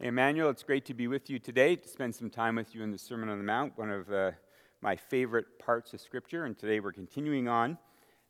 Emmanuel, 0.00 0.48
it's 0.48 0.62
great 0.62 0.84
to 0.84 0.94
be 0.94 1.08
with 1.08 1.28
you 1.28 1.40
today, 1.40 1.74
to 1.74 1.88
spend 1.88 2.14
some 2.14 2.30
time 2.30 2.54
with 2.54 2.72
you 2.72 2.84
in 2.84 2.92
the 2.92 2.98
Sermon 2.98 3.28
on 3.28 3.36
the 3.36 3.42
Mount, 3.42 3.76
one 3.76 3.90
of 3.90 4.08
uh, 4.12 4.30
my 4.80 4.94
favorite 4.94 5.58
parts 5.58 5.92
of 5.92 6.00
Scripture. 6.00 6.44
And 6.44 6.56
today 6.56 6.78
we're 6.78 6.92
continuing 6.92 7.48
on 7.48 7.78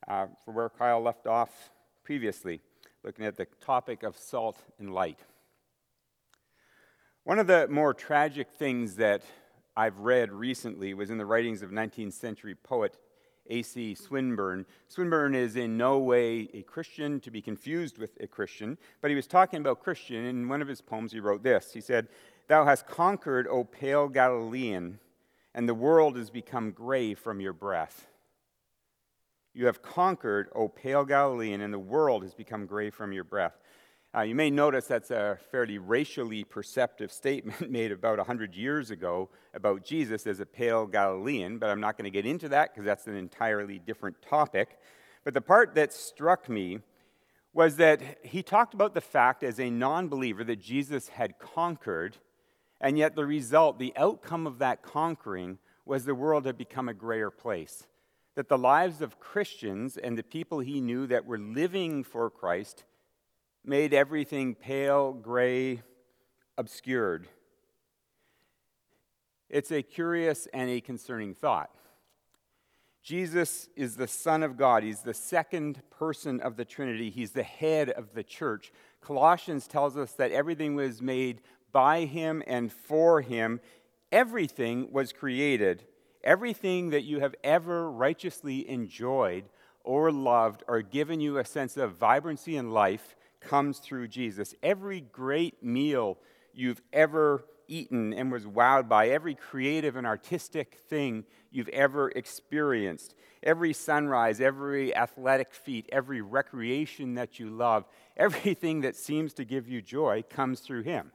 uh, 0.08 0.28
for 0.42 0.52
where 0.52 0.70
Kyle 0.70 1.02
left 1.02 1.26
off 1.26 1.70
previously, 2.04 2.62
looking 3.04 3.26
at 3.26 3.36
the 3.36 3.46
topic 3.60 4.02
of 4.02 4.16
salt 4.16 4.62
and 4.78 4.94
light. 4.94 5.18
One 7.24 7.38
of 7.38 7.46
the 7.46 7.68
more 7.68 7.92
tragic 7.92 8.48
things 8.50 8.94
that 8.94 9.20
I've 9.76 9.98
read 9.98 10.32
recently 10.32 10.94
was 10.94 11.10
in 11.10 11.18
the 11.18 11.26
writings 11.26 11.60
of 11.60 11.70
19th 11.70 12.14
century 12.14 12.54
poet 12.54 12.96
A.C. 13.48 13.94
Swinburne. 13.94 14.66
Swinburne 14.88 15.34
is 15.34 15.56
in 15.56 15.76
no 15.76 15.98
way 15.98 16.48
a 16.54 16.62
Christian 16.62 17.20
to 17.20 17.30
be 17.30 17.42
confused 17.42 17.98
with 17.98 18.16
a 18.20 18.26
Christian, 18.26 18.78
but 19.00 19.10
he 19.10 19.16
was 19.16 19.26
talking 19.26 19.60
about 19.60 19.82
Christian. 19.82 20.24
In 20.24 20.48
one 20.48 20.62
of 20.62 20.68
his 20.68 20.80
poems, 20.80 21.12
he 21.12 21.20
wrote 21.20 21.42
this 21.42 21.72
He 21.72 21.80
said, 21.80 22.08
Thou 22.48 22.64
hast 22.64 22.86
conquered, 22.86 23.46
O 23.46 23.64
pale 23.64 24.08
Galilean, 24.08 24.98
and 25.54 25.68
the 25.68 25.74
world 25.74 26.16
has 26.16 26.30
become 26.30 26.70
gray 26.70 27.14
from 27.14 27.40
your 27.40 27.52
breath. 27.52 28.06
You 29.54 29.66
have 29.66 29.82
conquered, 29.82 30.48
O 30.54 30.68
pale 30.68 31.04
Galilean, 31.04 31.60
and 31.60 31.74
the 31.74 31.78
world 31.78 32.22
has 32.22 32.34
become 32.34 32.66
gray 32.66 32.90
from 32.90 33.12
your 33.12 33.24
breath. 33.24 33.58
Uh, 34.16 34.22
you 34.22 34.34
may 34.34 34.50
notice 34.50 34.86
that's 34.86 35.10
a 35.10 35.38
fairly 35.50 35.76
racially 35.76 36.42
perceptive 36.42 37.12
statement 37.12 37.70
made 37.70 37.92
about 37.92 38.16
100 38.16 38.54
years 38.54 38.90
ago 38.90 39.28
about 39.52 39.84
Jesus 39.84 40.26
as 40.26 40.40
a 40.40 40.46
pale 40.46 40.86
Galilean, 40.86 41.58
but 41.58 41.68
I'm 41.68 41.80
not 41.80 41.98
going 41.98 42.10
to 42.10 42.10
get 42.10 42.24
into 42.24 42.48
that 42.48 42.72
because 42.72 42.86
that's 42.86 43.06
an 43.06 43.16
entirely 43.16 43.78
different 43.78 44.16
topic. 44.22 44.78
But 45.24 45.34
the 45.34 45.42
part 45.42 45.74
that 45.74 45.92
struck 45.92 46.48
me 46.48 46.78
was 47.52 47.76
that 47.76 48.00
he 48.22 48.42
talked 48.42 48.72
about 48.72 48.94
the 48.94 49.02
fact 49.02 49.42
as 49.42 49.60
a 49.60 49.68
non 49.68 50.08
believer 50.08 50.42
that 50.44 50.60
Jesus 50.60 51.08
had 51.08 51.38
conquered, 51.38 52.16
and 52.80 52.96
yet 52.96 53.14
the 53.14 53.26
result, 53.26 53.78
the 53.78 53.92
outcome 53.94 54.46
of 54.46 54.58
that 54.58 54.82
conquering, 54.82 55.58
was 55.84 56.06
the 56.06 56.14
world 56.14 56.46
had 56.46 56.56
become 56.56 56.88
a 56.88 56.94
grayer 56.94 57.30
place. 57.30 57.86
That 58.36 58.48
the 58.48 58.56
lives 58.56 59.02
of 59.02 59.20
Christians 59.20 59.98
and 59.98 60.16
the 60.16 60.22
people 60.22 60.60
he 60.60 60.80
knew 60.80 61.06
that 61.08 61.26
were 61.26 61.38
living 61.38 62.04
for 62.04 62.30
Christ 62.30 62.84
made 63.68 63.92
everything 63.92 64.54
pale, 64.54 65.12
gray, 65.12 65.82
obscured. 66.56 67.28
It's 69.50 69.70
a 69.70 69.82
curious 69.82 70.48
and 70.52 70.68
a 70.70 70.80
concerning 70.80 71.34
thought. 71.34 71.70
Jesus 73.02 73.68
is 73.76 73.96
the 73.96 74.08
Son 74.08 74.42
of 74.42 74.56
God. 74.56 74.82
He's 74.82 75.02
the 75.02 75.14
second 75.14 75.80
person 75.90 76.40
of 76.40 76.56
the 76.56 76.64
Trinity. 76.64 77.10
He's 77.10 77.30
the 77.32 77.42
head 77.42 77.90
of 77.90 78.12
the 78.14 78.22
church. 78.22 78.72
Colossians 79.00 79.66
tells 79.66 79.96
us 79.96 80.12
that 80.12 80.32
everything 80.32 80.74
was 80.74 81.00
made 81.00 81.40
by 81.72 82.04
him 82.04 82.42
and 82.46 82.72
for 82.72 83.20
him. 83.20 83.60
Everything 84.12 84.92
was 84.92 85.12
created. 85.12 85.84
Everything 86.24 86.90
that 86.90 87.04
you 87.04 87.20
have 87.20 87.34
ever 87.44 87.90
righteously 87.90 88.68
enjoyed 88.68 89.44
or 89.84 90.12
loved 90.12 90.62
or 90.68 90.82
given 90.82 91.20
you 91.20 91.38
a 91.38 91.44
sense 91.44 91.76
of 91.76 91.96
vibrancy 91.96 92.56
and 92.56 92.74
life 92.74 93.16
comes 93.40 93.78
through 93.78 94.08
Jesus. 94.08 94.54
Every 94.62 95.00
great 95.00 95.62
meal 95.62 96.18
you've 96.52 96.82
ever 96.92 97.44
eaten 97.68 98.12
and 98.12 98.32
was 98.32 98.46
wowed 98.46 98.88
by, 98.88 99.08
every 99.08 99.34
creative 99.34 99.96
and 99.96 100.06
artistic 100.06 100.78
thing 100.88 101.24
you've 101.50 101.68
ever 101.68 102.10
experienced, 102.10 103.14
every 103.42 103.72
sunrise, 103.72 104.40
every 104.40 104.94
athletic 104.94 105.52
feat, 105.52 105.88
every 105.92 106.20
recreation 106.20 107.14
that 107.14 107.38
you 107.38 107.50
love, 107.50 107.84
everything 108.16 108.80
that 108.80 108.96
seems 108.96 109.34
to 109.34 109.44
give 109.44 109.68
you 109.68 109.80
joy 109.80 110.24
comes 110.28 110.60
through 110.60 110.82
Him. 110.82 111.12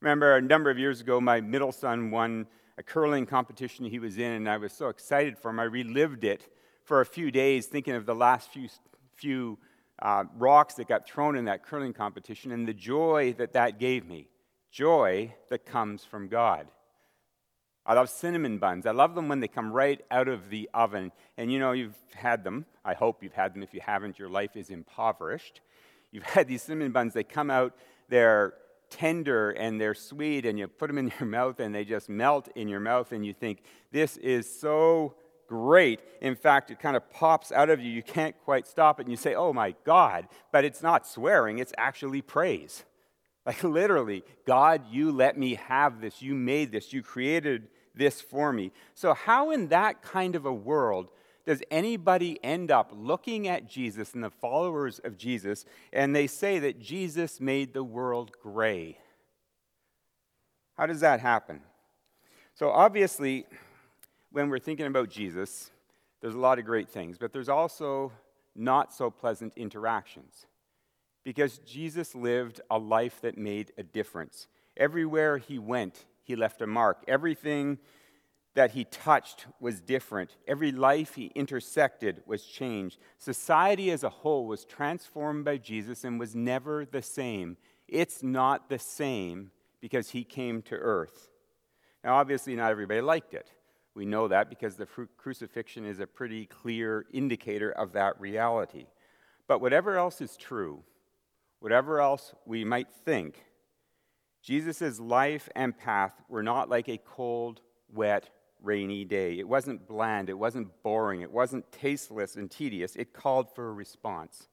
Remember, 0.00 0.36
a 0.36 0.42
number 0.42 0.70
of 0.70 0.78
years 0.78 1.00
ago, 1.00 1.20
my 1.20 1.40
middle 1.40 1.72
son 1.72 2.10
won 2.10 2.46
a 2.76 2.82
curling 2.82 3.26
competition 3.26 3.84
he 3.84 3.98
was 3.98 4.18
in, 4.18 4.32
and 4.32 4.48
I 4.48 4.56
was 4.56 4.72
so 4.72 4.88
excited 4.88 5.38
for 5.38 5.50
him. 5.50 5.60
I 5.60 5.64
relived 5.64 6.24
it 6.24 6.48
for 6.84 7.00
a 7.00 7.06
few 7.06 7.30
days, 7.30 7.66
thinking 7.66 7.94
of 7.94 8.06
the 8.06 8.14
last 8.14 8.50
few, 8.50 8.68
few 9.14 9.58
uh, 10.02 10.24
rocks 10.36 10.74
that 10.74 10.88
got 10.88 11.06
thrown 11.06 11.36
in 11.36 11.44
that 11.44 11.64
curling 11.64 11.92
competition 11.92 12.50
and 12.50 12.66
the 12.66 12.74
joy 12.74 13.34
that 13.38 13.52
that 13.52 13.78
gave 13.78 14.04
me. 14.04 14.28
Joy 14.72 15.34
that 15.48 15.64
comes 15.64 16.04
from 16.04 16.28
God. 16.28 16.66
I 17.86 17.94
love 17.94 18.10
cinnamon 18.10 18.58
buns. 18.58 18.84
I 18.84 18.90
love 18.90 19.14
them 19.14 19.28
when 19.28 19.40
they 19.40 19.48
come 19.48 19.72
right 19.72 20.00
out 20.10 20.28
of 20.28 20.50
the 20.50 20.68
oven. 20.74 21.12
And 21.36 21.52
you 21.52 21.58
know, 21.58 21.72
you've 21.72 21.96
had 22.14 22.42
them. 22.42 22.66
I 22.84 22.94
hope 22.94 23.22
you've 23.22 23.32
had 23.32 23.54
them. 23.54 23.62
If 23.62 23.74
you 23.74 23.80
haven't, 23.80 24.18
your 24.18 24.28
life 24.28 24.56
is 24.56 24.70
impoverished. 24.70 25.60
You've 26.10 26.24
had 26.24 26.48
these 26.48 26.62
cinnamon 26.62 26.90
buns, 26.90 27.14
they 27.14 27.24
come 27.24 27.50
out, 27.50 27.76
they're 28.08 28.54
tender 28.90 29.50
and 29.50 29.80
they're 29.80 29.94
sweet, 29.94 30.44
and 30.44 30.58
you 30.58 30.66
put 30.68 30.88
them 30.88 30.98
in 30.98 31.12
your 31.18 31.28
mouth 31.28 31.60
and 31.60 31.74
they 31.74 31.84
just 31.84 32.08
melt 32.08 32.48
in 32.56 32.66
your 32.68 32.80
mouth, 32.80 33.12
and 33.12 33.24
you 33.24 33.32
think, 33.32 33.62
this 33.92 34.16
is 34.16 34.52
so 34.60 35.14
great. 35.52 36.00
In 36.22 36.34
fact, 36.34 36.70
it 36.70 36.80
kind 36.80 36.96
of 36.96 37.10
pops 37.10 37.52
out 37.52 37.68
of 37.68 37.78
you. 37.78 37.90
You 37.90 38.02
can't 38.02 38.34
quite 38.42 38.66
stop 38.66 38.98
it. 38.98 39.02
And 39.02 39.10
you 39.10 39.18
say, 39.18 39.34
oh 39.34 39.52
my 39.52 39.74
God. 39.84 40.26
But 40.50 40.64
it's 40.64 40.82
not 40.82 41.06
swearing, 41.06 41.58
it's 41.58 41.74
actually 41.76 42.22
praise. 42.22 42.84
Like 43.44 43.62
literally, 43.78 44.24
God, 44.46 44.82
you 44.90 45.12
let 45.12 45.36
me 45.36 45.56
have 45.56 46.00
this. 46.00 46.22
You 46.22 46.34
made 46.34 46.72
this. 46.72 46.90
You 46.94 47.02
created 47.02 47.68
this 47.94 48.22
for 48.22 48.50
me. 48.50 48.72
So, 48.94 49.12
how 49.12 49.50
in 49.50 49.68
that 49.68 50.00
kind 50.00 50.36
of 50.36 50.46
a 50.46 50.52
world 50.52 51.10
does 51.44 51.62
anybody 51.70 52.38
end 52.42 52.70
up 52.70 52.90
looking 52.94 53.46
at 53.46 53.68
Jesus 53.68 54.14
and 54.14 54.24
the 54.24 54.30
followers 54.30 55.00
of 55.00 55.18
Jesus 55.18 55.66
and 55.92 56.16
they 56.16 56.28
say 56.28 56.60
that 56.60 56.80
Jesus 56.80 57.42
made 57.42 57.74
the 57.74 57.84
world 57.84 58.30
gray? 58.42 58.96
How 60.78 60.86
does 60.86 61.00
that 61.00 61.20
happen? 61.20 61.60
So, 62.54 62.70
obviously, 62.70 63.44
when 64.32 64.48
we're 64.48 64.58
thinking 64.58 64.86
about 64.86 65.10
Jesus, 65.10 65.70
there's 66.20 66.34
a 66.34 66.38
lot 66.38 66.58
of 66.58 66.64
great 66.64 66.88
things, 66.88 67.18
but 67.18 67.32
there's 67.32 67.48
also 67.48 68.12
not 68.54 68.92
so 68.92 69.10
pleasant 69.10 69.52
interactions. 69.56 70.46
Because 71.24 71.58
Jesus 71.58 72.14
lived 72.14 72.60
a 72.70 72.78
life 72.78 73.20
that 73.20 73.38
made 73.38 73.72
a 73.78 73.82
difference. 73.82 74.48
Everywhere 74.76 75.38
he 75.38 75.58
went, 75.58 76.04
he 76.24 76.34
left 76.34 76.62
a 76.62 76.66
mark. 76.66 77.04
Everything 77.06 77.78
that 78.54 78.72
he 78.72 78.84
touched 78.84 79.46
was 79.60 79.80
different. 79.80 80.36
Every 80.46 80.72
life 80.72 81.14
he 81.14 81.26
intersected 81.34 82.22
was 82.26 82.44
changed. 82.44 82.98
Society 83.18 83.90
as 83.90 84.04
a 84.04 84.10
whole 84.10 84.46
was 84.46 84.64
transformed 84.64 85.44
by 85.44 85.56
Jesus 85.56 86.04
and 86.04 86.18
was 86.18 86.34
never 86.34 86.84
the 86.84 87.02
same. 87.02 87.56
It's 87.88 88.22
not 88.22 88.68
the 88.68 88.78
same 88.78 89.52
because 89.80 90.10
he 90.10 90.24
came 90.24 90.60
to 90.62 90.74
earth. 90.74 91.30
Now, 92.04 92.16
obviously, 92.16 92.54
not 92.56 92.70
everybody 92.70 93.00
liked 93.00 93.32
it. 93.32 93.50
We 93.94 94.06
know 94.06 94.28
that 94.28 94.48
because 94.48 94.76
the 94.76 94.88
crucifixion 95.16 95.84
is 95.84 96.00
a 96.00 96.06
pretty 96.06 96.46
clear 96.46 97.04
indicator 97.12 97.70
of 97.70 97.92
that 97.92 98.20
reality. 98.20 98.86
But 99.46 99.60
whatever 99.60 99.98
else 99.98 100.20
is 100.20 100.36
true, 100.36 100.82
whatever 101.60 102.00
else 102.00 102.34
we 102.46 102.64
might 102.64 102.88
think, 103.04 103.44
Jesus' 104.42 104.98
life 104.98 105.48
and 105.54 105.76
path 105.76 106.12
were 106.28 106.42
not 106.42 106.68
like 106.68 106.88
a 106.88 106.98
cold, 106.98 107.60
wet, 107.92 108.30
rainy 108.62 109.04
day. 109.04 109.38
It 109.38 109.46
wasn't 109.46 109.86
bland, 109.86 110.30
it 110.30 110.38
wasn't 110.38 110.82
boring, 110.82 111.20
it 111.20 111.30
wasn't 111.30 111.70
tasteless 111.70 112.36
and 112.36 112.50
tedious. 112.50 112.96
It 112.96 113.12
called 113.12 113.54
for 113.54 113.68
a 113.68 113.72
response. 113.72 114.48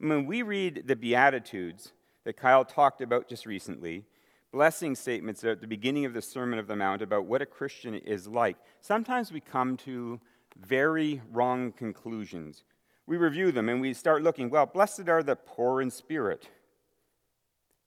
And 0.00 0.08
when 0.08 0.26
we 0.26 0.42
read 0.42 0.84
the 0.86 0.96
Beatitudes 0.96 1.92
that 2.24 2.36
Kyle 2.36 2.64
talked 2.64 3.00
about 3.00 3.28
just 3.28 3.46
recently, 3.46 4.04
blessing 4.52 4.94
statements 4.94 5.42
at 5.44 5.60
the 5.60 5.66
beginning 5.66 6.04
of 6.04 6.12
the 6.12 6.22
Sermon 6.22 6.58
of 6.58 6.66
the 6.66 6.76
Mount 6.76 7.02
about 7.02 7.24
what 7.24 7.42
a 7.42 7.46
Christian 7.46 7.94
is 7.94 8.28
like, 8.28 8.56
sometimes 8.82 9.32
we 9.32 9.40
come 9.40 9.76
to 9.78 10.20
very 10.60 11.22
wrong 11.32 11.72
conclusions. 11.72 12.64
We 13.06 13.16
review 13.16 13.50
them 13.50 13.68
and 13.70 13.80
we 13.80 13.94
start 13.94 14.22
looking, 14.22 14.50
well, 14.50 14.66
blessed 14.66 15.08
are 15.08 15.22
the 15.22 15.36
poor 15.36 15.80
in 15.80 15.90
spirit. 15.90 16.48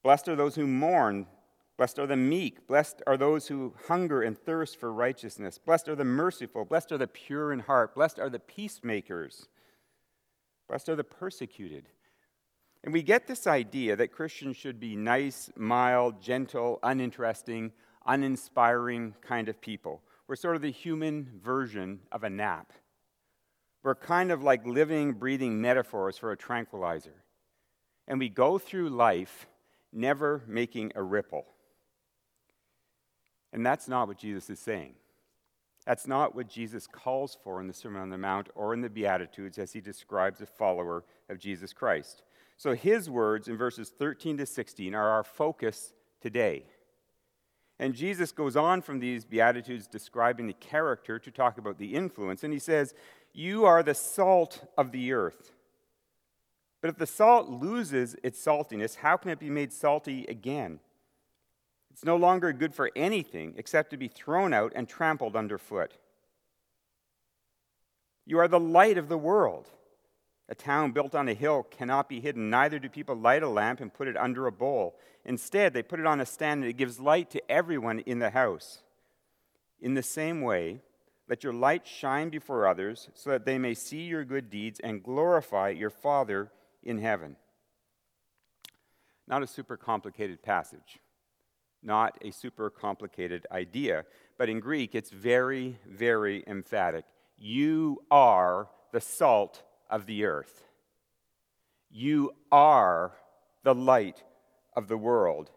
Blessed 0.03 0.27
are 0.27 0.35
those 0.35 0.55
who 0.55 0.67
mourn. 0.67 1.27
Blessed 1.77 1.99
are 1.99 2.07
the 2.07 2.17
meek. 2.17 2.67
Blessed 2.67 3.01
are 3.05 3.17
those 3.17 3.47
who 3.47 3.73
hunger 3.87 4.21
and 4.21 4.37
thirst 4.37 4.79
for 4.79 4.91
righteousness. 4.91 5.57
Blessed 5.57 5.89
are 5.89 5.95
the 5.95 6.03
merciful. 6.03 6.65
Blessed 6.65 6.91
are 6.91 6.97
the 6.97 7.07
pure 7.07 7.53
in 7.53 7.59
heart. 7.59 7.93
Blessed 7.93 8.17
are 8.17 8.29
the 8.29 8.39
peacemakers. 8.39 9.47
Blessed 10.67 10.89
are 10.89 10.95
the 10.95 11.03
persecuted. 11.03 11.89
And 12.85 12.93
we 12.93 13.01
get 13.01 13.25
this 13.25 13.47
idea 13.47 13.95
that 13.95 14.11
Christians 14.11 14.57
should 14.57 14.79
be 14.79 14.95
nice, 14.95 15.49
mild, 15.57 16.21
gentle, 16.21 16.79
uninteresting, 16.83 17.71
uninspiring 18.05 19.15
kind 19.21 19.49
of 19.49 19.59
people. 19.59 20.03
We're 20.27 20.35
sort 20.35 20.55
of 20.55 20.61
the 20.61 20.71
human 20.71 21.27
version 21.43 22.01
of 22.11 22.23
a 22.23 22.29
nap. 22.29 22.71
We're 23.81 23.95
kind 23.95 24.31
of 24.31 24.43
like 24.43 24.67
living, 24.67 25.13
breathing 25.13 25.59
metaphors 25.59 26.19
for 26.19 26.31
a 26.31 26.37
tranquilizer. 26.37 27.23
And 28.07 28.19
we 28.19 28.29
go 28.29 28.59
through 28.59 28.89
life 28.89 29.47
never 29.91 30.43
making 30.47 30.91
a 30.93 31.01
ripple. 31.01 31.47
And 33.51 33.65
that's 33.65 33.87
not 33.87 34.07
what 34.07 34.19
Jesus 34.19 34.47
is 34.51 34.59
saying. 34.59 34.93
That's 35.87 36.05
not 36.05 36.35
what 36.35 36.49
Jesus 36.49 36.85
calls 36.85 37.35
for 37.43 37.59
in 37.59 37.67
the 37.67 37.73
Sermon 37.73 38.01
on 38.01 38.09
the 38.09 38.17
Mount 38.17 38.49
or 38.53 38.75
in 38.75 38.81
the 38.81 38.89
Beatitudes 38.89 39.57
as 39.57 39.73
he 39.73 39.81
describes 39.81 40.39
a 40.41 40.45
follower 40.45 41.03
of 41.29 41.39
Jesus 41.39 41.73
Christ. 41.73 42.21
So 42.57 42.73
his 42.73 43.09
words 43.09 43.47
in 43.47 43.57
verses 43.57 43.89
13 43.89 44.37
to 44.37 44.45
16 44.45 44.95
are 44.95 45.09
our 45.09 45.23
focus 45.23 45.93
today. 46.21 46.65
And 47.77 47.93
Jesus 47.93 48.31
goes 48.31 48.55
on 48.55 48.81
from 48.81 48.99
these 48.99 49.25
Beatitudes 49.25 49.87
describing 49.87 50.47
the 50.47 50.53
character 50.53 51.19
to 51.19 51.31
talk 51.31 51.57
about 51.57 51.77
the 51.77 51.93
influence. 51.93 52.43
And 52.43 52.53
he 52.53 52.59
says, 52.59 52.93
You 53.33 53.65
are 53.65 53.83
the 53.83 53.93
salt 53.93 54.63
of 54.77 54.91
the 54.91 55.11
earth. 55.11 55.51
But 56.81 56.89
if 56.89 56.97
the 56.97 57.07
salt 57.07 57.49
loses 57.49 58.15
its 58.23 58.43
saltiness, 58.43 58.97
how 58.97 59.17
can 59.17 59.31
it 59.31 59.39
be 59.39 59.49
made 59.49 59.73
salty 59.73 60.25
again? 60.29 60.79
It's 61.91 62.05
no 62.05 62.15
longer 62.15 62.53
good 62.53 62.75
for 62.75 62.91
anything 62.95 63.55
except 63.57 63.89
to 63.89 63.97
be 63.97 64.07
thrown 64.07 64.53
out 64.53 64.71
and 64.75 64.87
trampled 64.87 65.35
underfoot. 65.35 65.97
You 68.25 68.39
are 68.39 68.47
the 68.47 68.59
light 68.59 68.97
of 68.97 69.09
the 69.09 69.17
world. 69.17 69.69
A 70.47 70.55
town 70.55 70.91
built 70.91 71.15
on 71.15 71.27
a 71.27 71.33
hill 71.33 71.63
cannot 71.63 72.07
be 72.07 72.19
hidden, 72.19 72.49
neither 72.49 72.77
do 72.77 72.87
people 72.87 73.15
light 73.15 73.41
a 73.41 73.49
lamp 73.49 73.79
and 73.81 73.93
put 73.93 74.07
it 74.07 74.17
under 74.17 74.45
a 74.45 74.51
bowl. 74.51 74.95
Instead, 75.25 75.73
they 75.73 75.81
put 75.81 75.99
it 75.99 76.05
on 76.05 76.21
a 76.21 76.25
stand 76.25 76.61
and 76.61 76.69
it 76.69 76.77
gives 76.77 76.99
light 76.99 77.31
to 77.31 77.51
everyone 77.51 77.99
in 77.99 78.19
the 78.19 78.29
house. 78.29 78.83
In 79.81 79.95
the 79.95 80.03
same 80.03 80.41
way, 80.41 80.81
let 81.27 81.43
your 81.43 81.53
light 81.53 81.87
shine 81.87 82.29
before 82.29 82.67
others 82.67 83.09
so 83.15 83.31
that 83.31 83.45
they 83.45 83.57
may 83.57 83.73
see 83.73 84.03
your 84.03 84.23
good 84.23 84.51
deeds 84.51 84.79
and 84.79 85.03
glorify 85.03 85.69
your 85.69 85.89
Father 85.89 86.51
in 86.83 86.99
heaven. 86.99 87.35
Not 89.27 89.41
a 89.41 89.47
super 89.47 89.75
complicated 89.75 90.43
passage, 90.43 90.99
not 91.81 92.15
a 92.21 92.29
super 92.29 92.69
complicated 92.69 93.47
idea, 93.51 94.05
but 94.37 94.49
in 94.49 94.59
Greek 94.59 94.93
it's 94.93 95.09
very, 95.09 95.79
very 95.87 96.43
emphatic. 96.45 97.05
You 97.35 98.03
are 98.11 98.69
the 98.91 99.01
salt 99.01 99.63
of 99.89 100.05
the 100.05 100.25
earth. 100.25 100.63
You 101.89 102.33
are 102.51 103.13
the 103.63 103.75
light 103.75 104.23
of 104.75 104.87
the 104.87 104.97
world. 104.97 105.49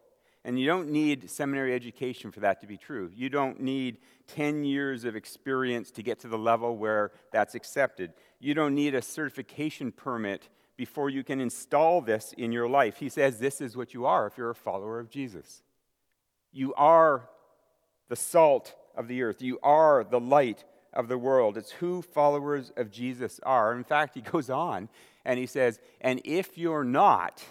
And 0.45 0.59
you 0.59 0.67
don't 0.67 0.91
need 0.91 1.29
seminary 1.29 1.75
education 1.75 2.31
for 2.31 2.41
that 2.41 2.61
to 2.61 2.67
be 2.67 2.77
true. 2.77 3.11
You 3.15 3.29
don't 3.29 3.61
need 3.61 3.99
10 4.29 4.65
years 4.65 5.05
of 5.05 5.17
experience 5.17 5.91
to 5.93 6.03
get 6.03 6.21
to 6.21 6.29
the 6.29 6.39
level 6.39 6.77
where 6.77 7.13
that's 7.33 7.55
accepted. 7.55 8.13
You 8.39 8.55
don't 8.55 8.75
need 8.75 8.95
a 8.95 9.03
certification 9.03 9.93
permit 9.93 10.49
before 10.77 11.11
you 11.11 11.25
can 11.25 11.41
install 11.41 12.01
this 12.01 12.33
in 12.39 12.53
your 12.53 12.69
life. 12.69 12.99
He 12.99 13.09
says 13.09 13.39
this 13.39 13.61
is 13.61 13.77
what 13.77 13.93
you 13.93 14.07
are 14.07 14.27
if 14.27 14.39
you're 14.39 14.51
a 14.51 14.55
follower 14.55 15.01
of 15.01 15.11
Jesus. 15.11 15.63
You 16.53 16.73
are 16.75 17.29
the 18.09 18.17
salt 18.17 18.75
of 18.97 19.09
the 19.09 19.23
earth, 19.23 19.43
you 19.43 19.59
are 19.63 20.05
the 20.09 20.21
light 20.21 20.65
of 20.99 21.07
the 21.09 21.17
world. 21.17 21.57
It's 21.57 21.71
who 21.71 22.03
followers 22.03 22.73
of 22.77 22.91
Jesus 22.91 23.41
are. 23.45 23.73
In 23.75 23.85
fact, 23.85 24.15
he 24.15 24.21
goes 24.33 24.51
on 24.51 24.91
and 25.25 25.39
he 25.39 25.47
says, 25.47 25.79
And 26.01 26.21
if 26.25 26.59
you're 26.59 26.85
not, 26.85 27.43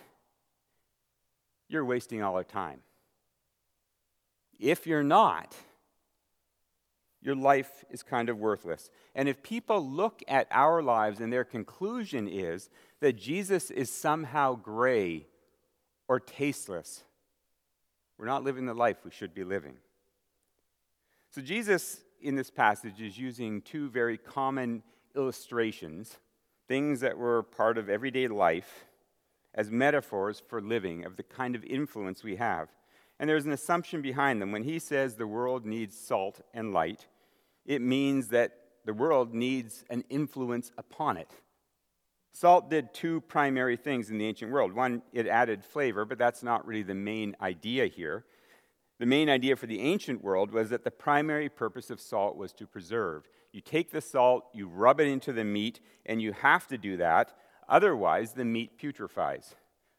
you're 1.69 1.85
wasting 1.85 2.21
all 2.21 2.35
our 2.35 2.43
time. 2.43 2.81
If 4.59 4.85
you're 4.85 5.03
not, 5.03 5.55
your 7.21 7.35
life 7.35 7.85
is 7.89 8.03
kind 8.03 8.29
of 8.29 8.37
worthless. 8.37 8.89
And 9.15 9.29
if 9.29 9.41
people 9.41 9.87
look 9.87 10.21
at 10.27 10.47
our 10.51 10.83
lives 10.83 11.19
and 11.19 11.31
their 11.31 11.43
conclusion 11.43 12.27
is 12.27 12.69
that 12.99 13.13
Jesus 13.13 13.71
is 13.71 13.89
somehow 13.89 14.55
gray 14.55 15.25
or 16.07 16.19
tasteless, 16.19 17.03
we're 18.17 18.25
not 18.25 18.43
living 18.43 18.65
the 18.65 18.73
life 18.73 18.97
we 19.05 19.11
should 19.11 19.33
be 19.33 19.43
living. 19.43 19.77
So, 21.31 21.41
Jesus 21.41 22.01
in 22.21 22.35
this 22.35 22.49
passage 22.49 23.01
is 23.01 23.17
using 23.17 23.61
two 23.61 23.89
very 23.89 24.17
common 24.17 24.83
illustrations, 25.15 26.17
things 26.67 26.99
that 27.01 27.17
were 27.17 27.43
part 27.43 27.77
of 27.77 27.89
everyday 27.89 28.27
life, 28.27 28.85
as 29.53 29.71
metaphors 29.71 30.41
for 30.47 30.61
living, 30.61 31.05
of 31.05 31.15
the 31.15 31.23
kind 31.23 31.55
of 31.55 31.63
influence 31.63 32.23
we 32.23 32.35
have. 32.35 32.69
And 33.19 33.29
there's 33.29 33.45
an 33.45 33.51
assumption 33.51 34.01
behind 34.01 34.41
them. 34.41 34.51
When 34.51 34.63
he 34.63 34.79
says 34.79 35.15
the 35.15 35.27
world 35.27 35.65
needs 35.65 35.97
salt 35.97 36.41
and 36.53 36.73
light, 36.73 37.07
it 37.65 37.81
means 37.81 38.27
that 38.29 38.57
the 38.85 38.93
world 38.93 39.33
needs 39.33 39.83
an 39.89 40.03
influence 40.09 40.71
upon 40.77 41.17
it. 41.17 41.31
Salt 42.33 42.69
did 42.69 42.93
two 42.93 43.21
primary 43.21 43.75
things 43.75 44.11
in 44.11 44.19
the 44.19 44.27
ancient 44.27 44.51
world. 44.51 44.71
One, 44.71 45.01
it 45.11 45.27
added 45.27 45.65
flavor, 45.65 46.05
but 46.05 46.19
that's 46.19 46.43
not 46.43 46.67
really 46.67 46.83
the 46.83 46.93
main 46.93 47.35
idea 47.41 47.87
here. 47.87 48.25
The 48.99 49.05
main 49.05 49.29
idea 49.29 49.55
for 49.55 49.67
the 49.67 49.81
ancient 49.81 50.23
world 50.23 50.51
was 50.51 50.69
that 50.69 50.83
the 50.83 50.91
primary 50.91 51.49
purpose 51.49 51.89
of 51.89 51.99
salt 51.99 52.35
was 52.35 52.51
to 52.53 52.65
preserve. 52.65 53.29
You 53.51 53.61
take 53.61 53.91
the 53.91 54.01
salt, 54.01 54.45
you 54.53 54.67
rub 54.67 54.99
it 54.99 55.07
into 55.07 55.31
the 55.31 55.43
meat, 55.43 55.79
and 56.05 56.21
you 56.21 56.33
have 56.33 56.67
to 56.67 56.77
do 56.77 56.97
that, 56.97 57.33
otherwise, 57.69 58.33
the 58.33 58.45
meat 58.45 58.79
putrefies. 58.79 59.53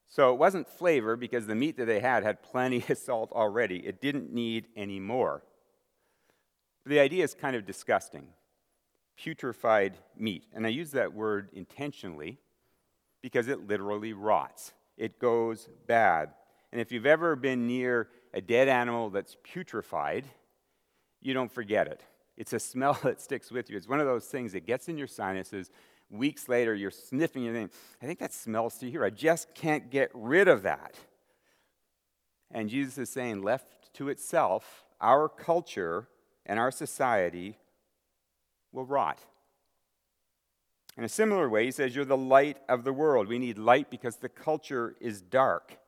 So 0.07 0.33
it 0.33 0.39
wasn't 0.39 0.67
flavor 0.67 1.17
because 1.17 1.47
the 1.47 1.55
meat 1.55 1.77
that 1.77 1.85
they 1.85 2.01
had 2.01 2.25
had 2.25 2.43
plenty 2.43 2.85
of 2.89 2.99
salt 2.99 3.31
already. 3.33 3.87
It 3.87 4.01
didn't 4.01 4.33
need 4.33 4.67
any 4.75 4.99
more. 4.99 5.43
But 6.85 6.91
The 6.91 7.01
idea 7.01 7.25
is 7.25 7.35
kind 7.35 7.55
of 7.55 7.67
disgusting 7.67 8.29
putrefied 9.19 9.95
meat. 10.17 10.45
And 10.55 10.65
I 10.65 10.71
use 10.71 10.93
that 10.93 11.13
word 11.13 11.51
intentionally 11.53 12.39
because 13.21 13.49
it 13.49 13.67
literally 13.67 14.13
rots, 14.13 14.73
it 14.97 15.19
goes 15.19 15.69
bad. 15.87 16.31
And 16.71 16.81
if 16.81 16.93
you've 16.93 17.07
ever 17.07 17.35
been 17.35 17.67
near 17.67 18.09
a 18.39 18.41
dead 18.41 18.69
animal 18.69 19.11
that's 19.11 19.37
putrefied, 19.45 20.25
you 21.21 21.35
don't 21.35 21.53
forget 21.53 21.87
it. 21.89 22.01
It's 22.37 22.53
a 22.53 22.59
smell 22.71 22.99
that 23.03 23.21
sticks 23.21 23.51
with 23.51 23.69
you. 23.69 23.77
It's 23.77 23.89
one 23.89 24.01
of 24.01 24.07
those 24.07 24.27
things 24.27 24.53
that 24.53 24.67
gets 24.67 24.89
in 24.89 24.97
your 24.97 25.07
sinuses. 25.07 25.71
Weeks 26.11 26.49
later, 26.49 26.75
you're 26.75 26.91
sniffing 26.91 27.43
your 27.43 27.53
thing. 27.53 27.69
I 28.01 28.07
think 28.07 28.19
that 28.21 28.33
smells 28.33 28.75
still 28.75 28.91
here. 28.91 29.05
I 29.05 29.11
just 29.11 29.55
can't 29.55 29.91
get 29.91 30.11
rid 30.15 30.49
of 30.49 30.63
that. 30.63 30.95
And 32.51 32.71
Jesus 32.71 32.97
is 32.97 33.11
saying, 33.11 33.43
left 33.43 33.93
to 33.95 34.09
itself, 34.09 34.85
our 35.01 35.29
culture 35.29 36.09
and 36.47 36.59
our 36.59 36.71
society 36.71 37.59
will 38.73 38.87
rot. 38.87 39.19
In 40.97 41.05
a 41.05 41.09
similar 41.09 41.49
way, 41.49 41.67
he 41.67 41.71
says, 41.71 41.95
You're 41.95 42.05
the 42.05 42.17
light 42.17 42.59
of 42.69 42.85
the 42.85 42.93
world. 42.93 43.29
We 43.29 43.39
need 43.39 43.59
light 43.59 43.91
because 43.91 44.17
the 44.17 44.29
culture 44.29 44.97
is 45.01 45.21
dark. 45.21 45.79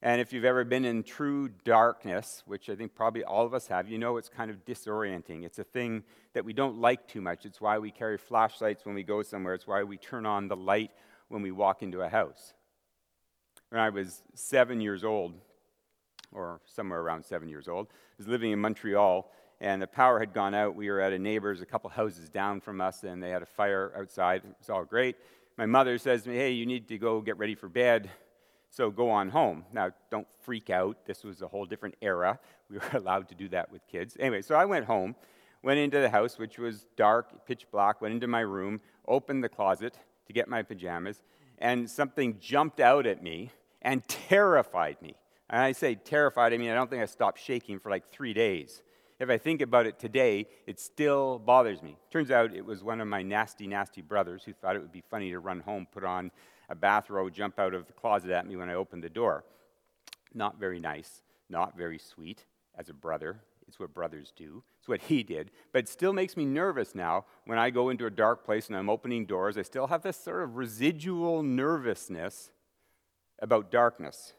And 0.00 0.20
if 0.20 0.32
you've 0.32 0.44
ever 0.44 0.64
been 0.64 0.84
in 0.84 1.02
true 1.02 1.48
darkness, 1.64 2.44
which 2.46 2.70
I 2.70 2.76
think 2.76 2.94
probably 2.94 3.24
all 3.24 3.44
of 3.44 3.52
us 3.52 3.66
have, 3.66 3.88
you 3.88 3.98
know 3.98 4.16
it's 4.16 4.28
kind 4.28 4.48
of 4.48 4.64
disorienting. 4.64 5.44
It's 5.44 5.58
a 5.58 5.64
thing 5.64 6.04
that 6.34 6.44
we 6.44 6.52
don't 6.52 6.80
like 6.80 7.08
too 7.08 7.20
much. 7.20 7.44
It's 7.44 7.60
why 7.60 7.78
we 7.78 7.90
carry 7.90 8.16
flashlights 8.16 8.84
when 8.84 8.94
we 8.94 9.02
go 9.02 9.22
somewhere, 9.22 9.54
it's 9.54 9.66
why 9.66 9.82
we 9.82 9.96
turn 9.96 10.24
on 10.24 10.46
the 10.46 10.56
light 10.56 10.92
when 11.28 11.42
we 11.42 11.50
walk 11.50 11.82
into 11.82 12.00
a 12.00 12.08
house. 12.08 12.54
When 13.70 13.80
I 13.80 13.90
was 13.90 14.22
seven 14.34 14.80
years 14.80 15.02
old, 15.02 15.34
or 16.30 16.60
somewhere 16.64 17.00
around 17.00 17.24
seven 17.24 17.48
years 17.48 17.66
old, 17.66 17.88
I 17.90 18.14
was 18.18 18.28
living 18.28 18.52
in 18.52 18.60
Montreal, 18.60 19.30
and 19.60 19.82
the 19.82 19.88
power 19.88 20.20
had 20.20 20.32
gone 20.32 20.54
out. 20.54 20.76
We 20.76 20.90
were 20.90 21.00
at 21.00 21.12
a 21.12 21.18
neighbor's 21.18 21.60
a 21.60 21.66
couple 21.66 21.90
houses 21.90 22.28
down 22.28 22.60
from 22.60 22.80
us, 22.80 23.02
and 23.02 23.20
they 23.20 23.30
had 23.30 23.42
a 23.42 23.46
fire 23.46 23.92
outside. 23.96 24.42
It 24.44 24.54
was 24.60 24.70
all 24.70 24.84
great. 24.84 25.16
My 25.56 25.66
mother 25.66 25.98
says 25.98 26.22
to 26.22 26.28
me, 26.28 26.36
Hey, 26.36 26.52
you 26.52 26.66
need 26.66 26.86
to 26.88 26.98
go 26.98 27.20
get 27.20 27.36
ready 27.36 27.56
for 27.56 27.68
bed. 27.68 28.08
So 28.70 28.90
go 28.90 29.10
on 29.10 29.30
home. 29.30 29.64
Now, 29.72 29.90
don't 30.10 30.26
freak 30.40 30.70
out. 30.70 31.06
This 31.06 31.24
was 31.24 31.42
a 31.42 31.48
whole 31.48 31.64
different 31.64 31.96
era. 32.02 32.38
We 32.70 32.78
were 32.78 32.90
allowed 32.92 33.28
to 33.30 33.34
do 33.34 33.48
that 33.48 33.72
with 33.72 33.86
kids. 33.86 34.16
Anyway, 34.20 34.42
so 34.42 34.54
I 34.54 34.64
went 34.64 34.86
home, 34.86 35.16
went 35.62 35.78
into 35.78 36.00
the 36.00 36.10
house, 36.10 36.38
which 36.38 36.58
was 36.58 36.86
dark, 36.96 37.46
pitch 37.46 37.66
black, 37.70 38.00
went 38.00 38.14
into 38.14 38.26
my 38.26 38.40
room, 38.40 38.80
opened 39.06 39.42
the 39.42 39.48
closet 39.48 39.98
to 40.26 40.32
get 40.32 40.48
my 40.48 40.62
pajamas, 40.62 41.22
and 41.58 41.90
something 41.90 42.38
jumped 42.38 42.80
out 42.80 43.06
at 43.06 43.22
me 43.22 43.50
and 43.82 44.06
terrified 44.08 45.00
me. 45.00 45.14
And 45.50 45.62
I 45.62 45.72
say 45.72 45.94
terrified, 45.94 46.52
I 46.52 46.58
mean, 46.58 46.70
I 46.70 46.74
don't 46.74 46.90
think 46.90 47.02
I 47.02 47.06
stopped 47.06 47.40
shaking 47.40 47.80
for 47.80 47.90
like 47.90 48.06
three 48.06 48.34
days. 48.34 48.82
If 49.18 49.30
I 49.30 49.38
think 49.38 49.62
about 49.62 49.86
it 49.86 49.98
today, 49.98 50.46
it 50.66 50.78
still 50.78 51.40
bothers 51.40 51.82
me. 51.82 51.96
Turns 52.10 52.30
out 52.30 52.54
it 52.54 52.64
was 52.64 52.84
one 52.84 53.00
of 53.00 53.08
my 53.08 53.22
nasty, 53.22 53.66
nasty 53.66 54.00
brothers 54.00 54.44
who 54.44 54.52
thought 54.52 54.76
it 54.76 54.82
would 54.82 54.92
be 54.92 55.02
funny 55.10 55.30
to 55.30 55.40
run 55.40 55.60
home, 55.60 55.88
put 55.90 56.04
on 56.04 56.30
a 56.68 56.74
bathrobe 56.74 57.32
jump 57.32 57.58
out 57.58 57.74
of 57.74 57.86
the 57.86 57.92
closet 57.92 58.30
at 58.30 58.46
me 58.46 58.56
when 58.56 58.68
I 58.70 58.74
opened 58.74 59.02
the 59.02 59.08
door. 59.08 59.44
Not 60.34 60.58
very 60.58 60.80
nice, 60.80 61.22
not 61.48 61.76
very 61.76 61.98
sweet 61.98 62.44
as 62.76 62.88
a 62.88 62.94
brother. 62.94 63.40
It's 63.66 63.78
what 63.78 63.92
brothers 63.92 64.32
do. 64.34 64.62
It's 64.78 64.88
what 64.88 65.02
he 65.02 65.22
did. 65.22 65.50
But 65.72 65.80
it 65.80 65.88
still 65.88 66.12
makes 66.12 66.36
me 66.36 66.46
nervous 66.46 66.94
now 66.94 67.26
when 67.44 67.58
I 67.58 67.70
go 67.70 67.90
into 67.90 68.06
a 68.06 68.10
dark 68.10 68.44
place 68.44 68.68
and 68.68 68.76
I'm 68.76 68.88
opening 68.88 69.26
doors. 69.26 69.58
I 69.58 69.62
still 69.62 69.88
have 69.88 70.02
this 70.02 70.16
sort 70.16 70.42
of 70.42 70.56
residual 70.56 71.42
nervousness 71.42 72.50
about 73.40 73.70
darkness. 73.70 74.32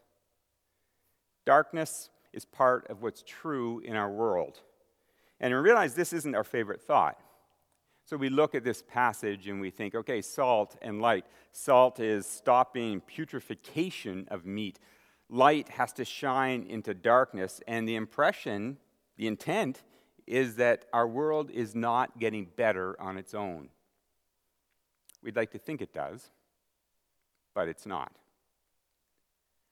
Darkness 1.46 2.10
is 2.34 2.46
part 2.46 2.88
of 2.90 3.02
what's 3.02 3.24
true 3.26 3.80
in 3.80 3.96
our 3.96 4.10
world. 4.10 4.60
And 5.40 5.54
I 5.54 5.58
realize 5.58 5.94
this 5.94 6.14
isn't 6.14 6.36
our 6.36 6.44
favorite 6.44 6.82
thought. 6.82 7.20
So 8.10 8.18
we 8.18 8.30
look 8.30 8.56
at 8.56 8.64
this 8.64 8.82
passage 8.82 9.48
and 9.48 9.62
we 9.62 9.70
think, 9.70 9.94
okay, 9.94 10.20
salt 10.24 10.76
and 10.82 11.00
light. 11.00 11.28
Salt 11.52 12.00
is 12.00 12.26
stopping 12.26 13.02
putrefaction 13.02 14.28
of 14.32 14.48
meat. 14.48 14.80
Light 15.30 15.70
has 15.70 15.94
to 15.94 16.04
shine 16.04 16.64
into 16.68 16.96
darkness, 16.96 17.62
and 17.68 17.88
the 17.88 17.96
impression, 17.96 18.78
the 19.16 19.28
intent, 19.28 19.84
is 20.26 20.56
that 20.56 20.86
our 20.92 21.08
world 21.08 21.52
is 21.52 21.76
not 21.76 22.18
getting 22.18 22.48
better 22.56 23.00
on 23.00 23.16
its 23.16 23.36
own. 23.36 23.70
We'd 25.22 25.36
like 25.36 25.52
to 25.52 25.60
think 25.60 25.80
it 25.80 25.94
does. 25.94 26.32
but 27.54 27.68
it's 27.68 27.86
not. 27.86 28.12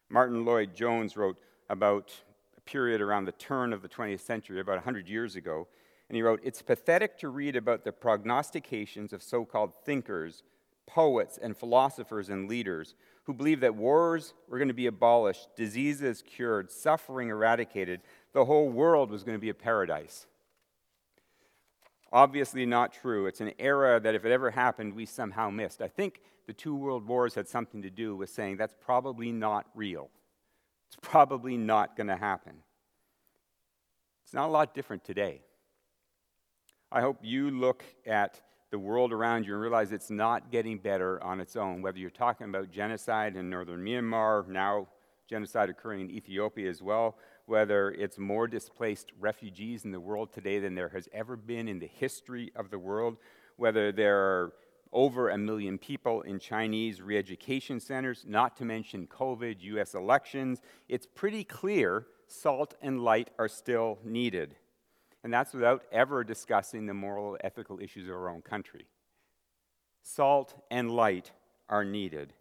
Martyn 0.10 0.46
Lloyd-Jones 0.46 1.18
wrote 1.18 1.40
about 1.72 2.14
a 2.56 2.62
period 2.62 3.02
around 3.02 3.26
the 3.26 3.32
turn 3.32 3.74
of 3.74 3.82
the 3.82 3.90
20th 3.90 4.20
century, 4.20 4.60
about 4.60 4.76
100 4.76 5.10
years 5.10 5.36
ago, 5.36 5.68
and 6.10 6.16
he 6.16 6.22
wrote 6.22 6.40
It's 6.44 6.62
pathetic 6.62 7.18
to 7.20 7.30
read 7.30 7.56
about 7.56 7.84
the 7.84 7.92
prognostications 7.92 9.14
of 9.14 9.22
so 9.24 9.46
called 9.46 9.74
thinkers, 9.86 10.44
poets, 10.86 11.38
and 11.42 11.56
philosophers 11.56 12.30
and 12.30 12.50
leaders 12.50 12.96
who 13.26 13.34
believed 13.34 13.62
that 13.62 13.76
wars 13.76 14.34
were 14.48 14.58
going 14.58 14.70
to 14.70 14.74
be 14.74 14.88
abolished, 14.88 15.50
diseases 15.56 16.24
cured, 16.26 16.72
suffering 16.72 17.30
eradicated, 17.30 18.00
the 18.34 18.46
whole 18.46 18.70
world 18.70 19.12
was 19.12 19.24
going 19.24 19.36
to 19.36 19.42
be 19.42 19.50
a 19.50 19.54
paradise. 19.54 20.28
Obviously, 22.14 22.66
not 22.66 22.94
true. 22.94 23.26
It's 23.26 23.42
an 23.42 23.52
era 23.60 24.00
that, 24.00 24.16
if 24.16 24.24
it 24.24 24.32
ever 24.32 24.50
happened, 24.52 24.94
we 24.94 25.06
somehow 25.06 25.50
missed. 25.50 25.82
I 25.82 25.90
think 25.90 26.22
the 26.46 26.54
two 26.54 26.74
world 26.74 27.06
wars 27.06 27.36
had 27.36 27.50
something 27.50 27.82
to 27.82 27.90
do 27.90 28.16
with 28.16 28.30
saying 28.30 28.56
that's 28.56 28.76
probably 28.80 29.34
not 29.34 29.66
real. 29.76 30.10
It's 30.88 30.98
probably 31.02 31.58
not 31.58 31.98
going 31.98 32.08
to 32.08 32.16
happen. 32.16 32.54
It's 34.24 34.34
not 34.34 34.48
a 34.48 34.52
lot 34.52 34.74
different 34.74 35.04
today. 35.04 35.42
I 36.90 37.02
hope 37.02 37.18
you 37.22 37.52
look 37.52 37.84
at 38.06 38.42
the 38.72 38.80
world 38.80 39.12
around 39.12 39.46
you 39.46 39.52
and 39.52 39.62
realize 39.62 39.92
it's 39.92 40.10
not 40.10 40.52
getting 40.52 40.78
better 40.78 41.22
on 41.22 41.42
its 41.42 41.58
own. 41.58 41.82
Whether 41.82 42.00
you're 42.00 42.10
talking 42.10 42.48
about 42.48 42.72
genocide 42.72 43.36
in 43.36 43.50
northern 43.50 43.84
Myanmar, 43.84 44.48
now 44.48 44.88
genocide 45.30 45.70
occurring 45.70 46.02
in 46.02 46.12
Ethiopia 46.12 46.70
as 46.70 46.82
well, 46.82 47.18
whether 47.46 47.92
it's 47.92 48.18
more 48.18 48.48
displaced 48.48 49.12
refugees 49.20 49.84
in 49.84 49.92
the 49.92 50.00
world 50.00 50.32
today 50.32 50.60
than 50.60 50.76
there 50.76 50.88
has 50.88 51.10
ever 51.12 51.36
been 51.36 51.68
in 51.68 51.80
the 51.80 51.88
history 51.88 52.54
of 52.56 52.70
the 52.70 52.80
world, 52.80 53.18
whether 53.58 53.92
there 53.92 54.20
are 54.20 54.54
over 54.94 55.30
a 55.30 55.38
million 55.38 55.78
people 55.78 56.22
in 56.22 56.40
Chinese 56.40 57.02
re 57.02 57.18
education 57.18 57.82
centers, 57.82 58.24
not 58.26 58.56
to 58.56 58.64
mention 58.64 59.08
COVID, 59.08 59.58
US 59.60 59.94
elections, 59.94 60.62
it's 60.88 61.06
pretty 61.06 61.44
clear 61.44 62.08
salt 62.28 62.76
and 62.82 63.02
light 63.02 63.30
are 63.38 63.50
still 63.50 64.00
needed. 64.06 64.56
And 65.28 65.34
that's 65.34 65.54
without 65.54 65.84
ever 65.92 66.24
discussing 66.24 66.86
the 66.86 66.94
moral, 66.94 67.36
ethical 67.44 67.82
issues 67.82 68.08
of 68.08 68.16
our 68.16 68.30
own 68.30 68.42
country. 68.42 68.86
Salt 70.02 70.54
and 70.72 70.90
light 70.90 71.32
are 71.68 71.84
needed. 71.84 72.32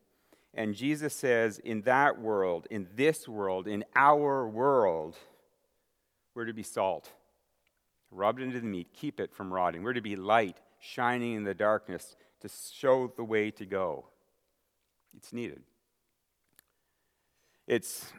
And 0.54 0.72
Jesus 0.72 1.12
says, 1.12 1.58
in 1.58 1.82
that 1.82 2.20
world, 2.20 2.68
in 2.70 2.86
this 2.94 3.26
world, 3.26 3.66
in 3.66 3.84
our 3.96 4.46
world, 4.48 5.16
we're 6.32 6.44
to 6.44 6.52
be 6.52 6.62
salt. 6.62 7.10
rubbed 8.12 8.40
into 8.40 8.60
the 8.60 8.66
meat, 8.66 8.86
keep 8.92 9.18
it 9.18 9.34
from 9.34 9.52
rotting. 9.52 9.82
We're 9.82 9.92
to 9.94 10.00
be 10.00 10.14
light, 10.14 10.58
shining 10.78 11.34
in 11.34 11.42
the 11.42 11.54
darkness 11.54 12.14
to 12.42 12.48
show 12.48 13.12
the 13.16 13.24
way 13.24 13.50
to 13.50 13.66
go. 13.66 14.04
It's 15.16 15.32
needed. 15.32 15.62
It's 17.66 18.12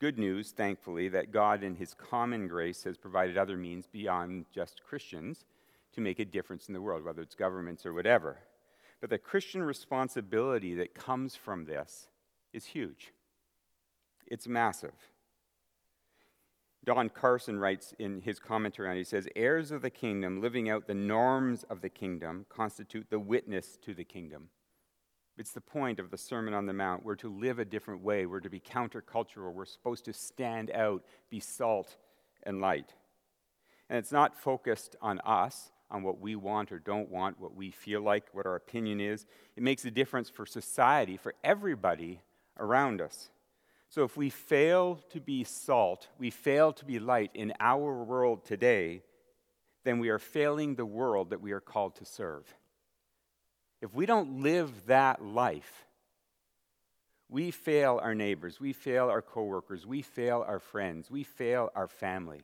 good 0.00 0.18
news, 0.18 0.50
thankfully, 0.50 1.08
that 1.08 1.30
God, 1.30 1.62
in 1.62 1.76
His 1.76 1.94
common 1.94 2.48
grace, 2.48 2.82
has 2.84 2.96
provided 2.96 3.36
other 3.36 3.56
means 3.56 3.86
beyond 3.86 4.46
just 4.52 4.82
Christians 4.82 5.44
to 5.92 6.00
make 6.00 6.18
a 6.18 6.24
difference 6.24 6.68
in 6.68 6.74
the 6.74 6.80
world, 6.80 7.04
whether 7.04 7.22
it's 7.22 7.34
governments 7.34 7.84
or 7.84 7.92
whatever. 7.92 8.38
But 9.00 9.10
the 9.10 9.18
Christian 9.18 9.62
responsibility 9.62 10.74
that 10.74 10.94
comes 10.94 11.36
from 11.36 11.64
this 11.64 12.08
is 12.52 12.66
huge, 12.66 13.12
it's 14.26 14.48
massive. 14.48 14.94
Don 16.82 17.10
Carson 17.10 17.58
writes 17.58 17.94
in 17.98 18.22
his 18.22 18.38
commentary 18.38 18.88
on 18.88 18.96
it, 18.96 19.00
he 19.00 19.04
says, 19.04 19.28
heirs 19.36 19.70
of 19.70 19.82
the 19.82 19.90
kingdom, 19.90 20.40
living 20.40 20.70
out 20.70 20.86
the 20.86 20.94
norms 20.94 21.62
of 21.64 21.82
the 21.82 21.90
kingdom, 21.90 22.46
constitute 22.48 23.10
the 23.10 23.18
witness 23.18 23.78
to 23.82 23.92
the 23.92 24.04
kingdom. 24.04 24.48
It's 25.40 25.52
the 25.52 25.60
point 25.62 25.98
of 25.98 26.10
the 26.10 26.18
Sermon 26.18 26.52
on 26.52 26.66
the 26.66 26.74
Mount. 26.74 27.02
We're 27.02 27.14
to 27.14 27.32
live 27.32 27.58
a 27.58 27.64
different 27.64 28.02
way. 28.02 28.26
We're 28.26 28.40
to 28.40 28.50
be 28.50 28.60
countercultural. 28.60 29.54
We're 29.54 29.64
supposed 29.64 30.04
to 30.04 30.12
stand 30.12 30.70
out, 30.70 31.02
be 31.30 31.40
salt 31.40 31.96
and 32.42 32.60
light. 32.60 32.92
And 33.88 33.98
it's 33.98 34.12
not 34.12 34.36
focused 34.36 34.96
on 35.00 35.18
us, 35.20 35.72
on 35.90 36.02
what 36.02 36.20
we 36.20 36.36
want 36.36 36.72
or 36.72 36.78
don't 36.78 37.08
want, 37.08 37.40
what 37.40 37.54
we 37.54 37.70
feel 37.70 38.02
like, 38.02 38.24
what 38.32 38.44
our 38.44 38.54
opinion 38.54 39.00
is. 39.00 39.24
It 39.56 39.62
makes 39.62 39.82
a 39.86 39.90
difference 39.90 40.28
for 40.28 40.44
society, 40.44 41.16
for 41.16 41.32
everybody 41.42 42.20
around 42.58 43.00
us. 43.00 43.30
So 43.88 44.04
if 44.04 44.18
we 44.18 44.28
fail 44.28 45.00
to 45.08 45.20
be 45.20 45.44
salt, 45.44 46.08
we 46.18 46.28
fail 46.28 46.74
to 46.74 46.84
be 46.84 46.98
light 46.98 47.30
in 47.32 47.54
our 47.60 48.04
world 48.04 48.44
today, 48.44 49.04
then 49.84 50.00
we 50.00 50.10
are 50.10 50.18
failing 50.18 50.74
the 50.74 50.84
world 50.84 51.30
that 51.30 51.40
we 51.40 51.52
are 51.52 51.60
called 51.60 51.96
to 51.96 52.04
serve. 52.04 52.54
If 53.80 53.94
we 53.94 54.06
don't 54.06 54.42
live 54.42 54.86
that 54.86 55.24
life, 55.24 55.86
we 57.28 57.50
fail 57.50 58.00
our 58.02 58.14
neighbors, 58.14 58.60
we 58.60 58.72
fail 58.72 59.08
our 59.08 59.22
coworkers, 59.22 59.86
we 59.86 60.02
fail 60.02 60.44
our 60.46 60.58
friends, 60.58 61.10
we 61.10 61.22
fail 61.22 61.70
our 61.74 61.86
family. 61.86 62.42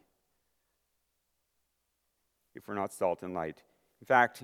If 2.55 2.69
we're 2.69 2.75
not 2.75 2.93
salt 2.93 3.23
and 3.23 3.35
light. 3.35 3.63
In 4.01 4.07
fact, 4.07 4.43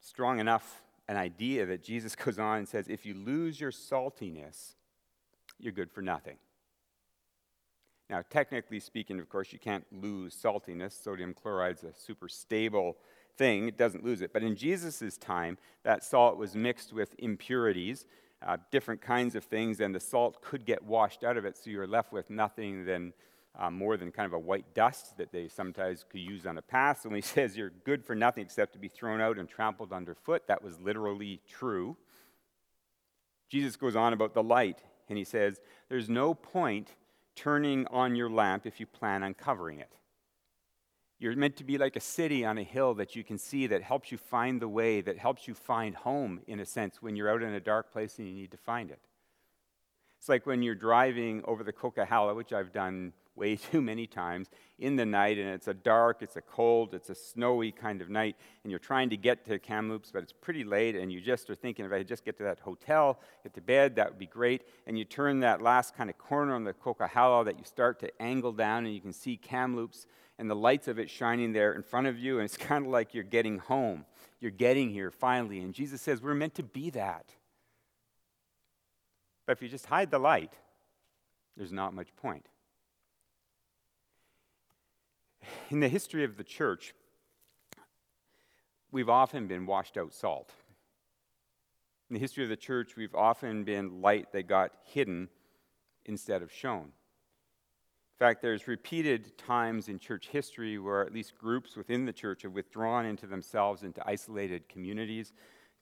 strong 0.00 0.38
enough 0.38 0.82
an 1.08 1.16
idea 1.16 1.66
that 1.66 1.82
Jesus 1.82 2.14
goes 2.24 2.38
on 2.38 2.58
and 2.58 2.68
says, 2.68 2.86
if 2.88 3.04
you 3.06 3.14
lose 3.14 3.60
your 3.60 3.72
saltiness, 3.72 4.74
you're 5.58 5.72
good 5.72 5.90
for 5.90 6.02
nothing. 6.02 6.36
Now, 8.10 8.22
technically 8.28 8.80
speaking, 8.80 9.18
of 9.18 9.28
course, 9.28 9.52
you 9.52 9.58
can't 9.58 9.84
lose 9.90 10.34
saltiness. 10.34 11.02
Sodium 11.02 11.34
chloride's 11.34 11.82
a 11.82 11.92
super 11.92 12.28
stable 12.28 12.96
thing, 13.38 13.68
it 13.68 13.78
doesn't 13.78 14.04
lose 14.04 14.20
it. 14.20 14.32
But 14.32 14.42
in 14.42 14.56
Jesus' 14.56 15.16
time, 15.16 15.56
that 15.84 16.04
salt 16.04 16.36
was 16.36 16.54
mixed 16.54 16.92
with 16.92 17.14
impurities, 17.18 18.04
uh, 18.46 18.58
different 18.70 19.00
kinds 19.00 19.34
of 19.34 19.44
things, 19.44 19.80
and 19.80 19.94
the 19.94 20.00
salt 20.00 20.42
could 20.42 20.66
get 20.66 20.84
washed 20.84 21.24
out 21.24 21.36
of 21.36 21.44
it, 21.44 21.56
so 21.56 21.70
you're 21.70 21.86
left 21.86 22.12
with 22.12 22.28
nothing 22.28 22.84
than 22.84 23.12
uh, 23.58 23.70
more 23.70 23.96
than 23.96 24.12
kind 24.12 24.26
of 24.26 24.32
a 24.32 24.38
white 24.38 24.74
dust 24.74 25.16
that 25.16 25.32
they 25.32 25.48
sometimes 25.48 26.04
could 26.08 26.20
use 26.20 26.46
on 26.46 26.58
a 26.58 26.62
path. 26.62 27.00
So 27.02 27.10
he 27.10 27.20
says 27.22 27.56
you're 27.56 27.72
good 27.84 28.04
for 28.04 28.14
nothing 28.14 28.44
except 28.44 28.72
to 28.74 28.78
be 28.78 28.88
thrown 28.88 29.20
out 29.20 29.38
and 29.38 29.48
trampled 29.48 29.92
underfoot, 29.92 30.46
that 30.48 30.62
was 30.62 30.78
literally 30.80 31.40
true. 31.48 31.96
Jesus 33.48 33.76
goes 33.76 33.96
on 33.96 34.12
about 34.12 34.34
the 34.34 34.42
light, 34.42 34.82
and 35.08 35.16
he 35.16 35.24
says, 35.24 35.60
There's 35.88 36.08
no 36.08 36.34
point 36.34 36.94
turning 37.34 37.86
on 37.86 38.14
your 38.14 38.28
lamp 38.28 38.66
if 38.66 38.78
you 38.78 38.86
plan 38.86 39.22
on 39.22 39.32
covering 39.32 39.80
it. 39.80 39.97
You're 41.18 41.34
meant 41.34 41.56
to 41.56 41.64
be 41.64 41.78
like 41.78 41.96
a 41.96 42.00
city 42.00 42.44
on 42.44 42.58
a 42.58 42.62
hill 42.62 42.94
that 42.94 43.16
you 43.16 43.24
can 43.24 43.38
see 43.38 43.66
that 43.66 43.82
helps 43.82 44.12
you 44.12 44.18
find 44.18 44.62
the 44.62 44.68
way, 44.68 45.00
that 45.00 45.18
helps 45.18 45.48
you 45.48 45.54
find 45.54 45.94
home, 45.96 46.40
in 46.46 46.60
a 46.60 46.66
sense, 46.66 47.02
when 47.02 47.16
you're 47.16 47.30
out 47.30 47.42
in 47.42 47.52
a 47.54 47.60
dark 47.60 47.92
place 47.92 48.18
and 48.18 48.28
you 48.28 48.34
need 48.34 48.52
to 48.52 48.56
find 48.56 48.90
it. 48.90 49.00
It's 50.18 50.28
like 50.28 50.46
when 50.46 50.62
you're 50.62 50.74
driving 50.74 51.42
over 51.44 51.64
the 51.64 51.72
Coquihalla, 51.72 52.34
which 52.34 52.52
I've 52.52 52.72
done 52.72 53.12
way 53.34 53.56
too 53.72 53.80
many 53.80 54.06
times 54.06 54.48
in 54.78 54.96
the 54.96 55.06
night, 55.06 55.38
and 55.38 55.48
it's 55.48 55.68
a 55.68 55.74
dark, 55.74 56.22
it's 56.22 56.36
a 56.36 56.42
cold, 56.42 56.94
it's 56.94 57.10
a 57.10 57.14
snowy 57.14 57.72
kind 57.72 58.00
of 58.00 58.10
night, 58.10 58.36
and 58.62 58.70
you're 58.70 58.78
trying 58.78 59.10
to 59.10 59.16
get 59.16 59.44
to 59.46 59.58
Kamloops, 59.58 60.10
but 60.12 60.22
it's 60.22 60.32
pretty 60.32 60.64
late, 60.64 60.94
and 60.94 61.12
you 61.12 61.20
just 61.20 61.48
are 61.50 61.54
thinking, 61.54 61.84
if 61.84 61.92
I 61.92 62.02
just 62.02 62.24
get 62.24 62.36
to 62.38 62.44
that 62.44 62.60
hotel, 62.60 63.20
get 63.42 63.54
to 63.54 63.60
bed, 63.60 63.96
that 63.96 64.10
would 64.10 64.18
be 64.18 64.26
great. 64.26 64.62
And 64.86 64.98
you 64.98 65.04
turn 65.04 65.40
that 65.40 65.62
last 65.62 65.96
kind 65.96 66.10
of 66.10 66.18
corner 66.18 66.54
on 66.54 66.64
the 66.64 66.74
Coquihalla 66.74 67.44
that 67.46 67.58
you 67.58 67.64
start 67.64 67.98
to 68.00 68.22
angle 68.22 68.52
down, 68.52 68.86
and 68.86 68.94
you 68.94 69.00
can 69.00 69.12
see 69.12 69.36
Kamloops 69.36 70.06
and 70.38 70.48
the 70.48 70.56
lights 70.56 70.88
of 70.88 70.98
it 70.98 71.10
shining 71.10 71.52
there 71.52 71.72
in 71.72 71.82
front 71.82 72.06
of 72.06 72.18
you, 72.18 72.36
and 72.36 72.44
it's 72.44 72.56
kind 72.56 72.86
of 72.86 72.92
like 72.92 73.14
you're 73.14 73.24
getting 73.24 73.58
home. 73.58 74.04
You're 74.40 74.50
getting 74.50 74.90
here 74.90 75.10
finally. 75.10 75.60
And 75.60 75.74
Jesus 75.74 76.00
says, 76.00 76.22
We're 76.22 76.34
meant 76.34 76.54
to 76.54 76.62
be 76.62 76.90
that. 76.90 77.26
But 79.46 79.56
if 79.56 79.62
you 79.62 79.68
just 79.68 79.86
hide 79.86 80.10
the 80.10 80.18
light, 80.18 80.52
there's 81.56 81.72
not 81.72 81.94
much 81.94 82.14
point. 82.16 82.46
In 85.70 85.80
the 85.80 85.88
history 85.88 86.24
of 86.24 86.36
the 86.36 86.44
church, 86.44 86.94
we've 88.92 89.08
often 89.08 89.46
been 89.46 89.66
washed 89.66 89.96
out 89.96 90.12
salt. 90.12 90.52
In 92.10 92.14
the 92.14 92.20
history 92.20 92.44
of 92.44 92.50
the 92.50 92.56
church, 92.56 92.96
we've 92.96 93.14
often 93.14 93.64
been 93.64 94.00
light 94.00 94.32
that 94.32 94.46
got 94.46 94.72
hidden 94.84 95.28
instead 96.04 96.42
of 96.42 96.52
shown. 96.52 96.92
In 98.20 98.26
fact, 98.26 98.42
there's 98.42 98.66
repeated 98.66 99.38
times 99.38 99.88
in 99.88 100.00
church 100.00 100.26
history 100.26 100.76
where 100.76 101.02
at 101.02 101.12
least 101.12 101.38
groups 101.38 101.76
within 101.76 102.04
the 102.04 102.12
church 102.12 102.42
have 102.42 102.50
withdrawn 102.50 103.06
into 103.06 103.28
themselves 103.28 103.84
into 103.84 104.02
isolated 104.04 104.68
communities. 104.68 105.32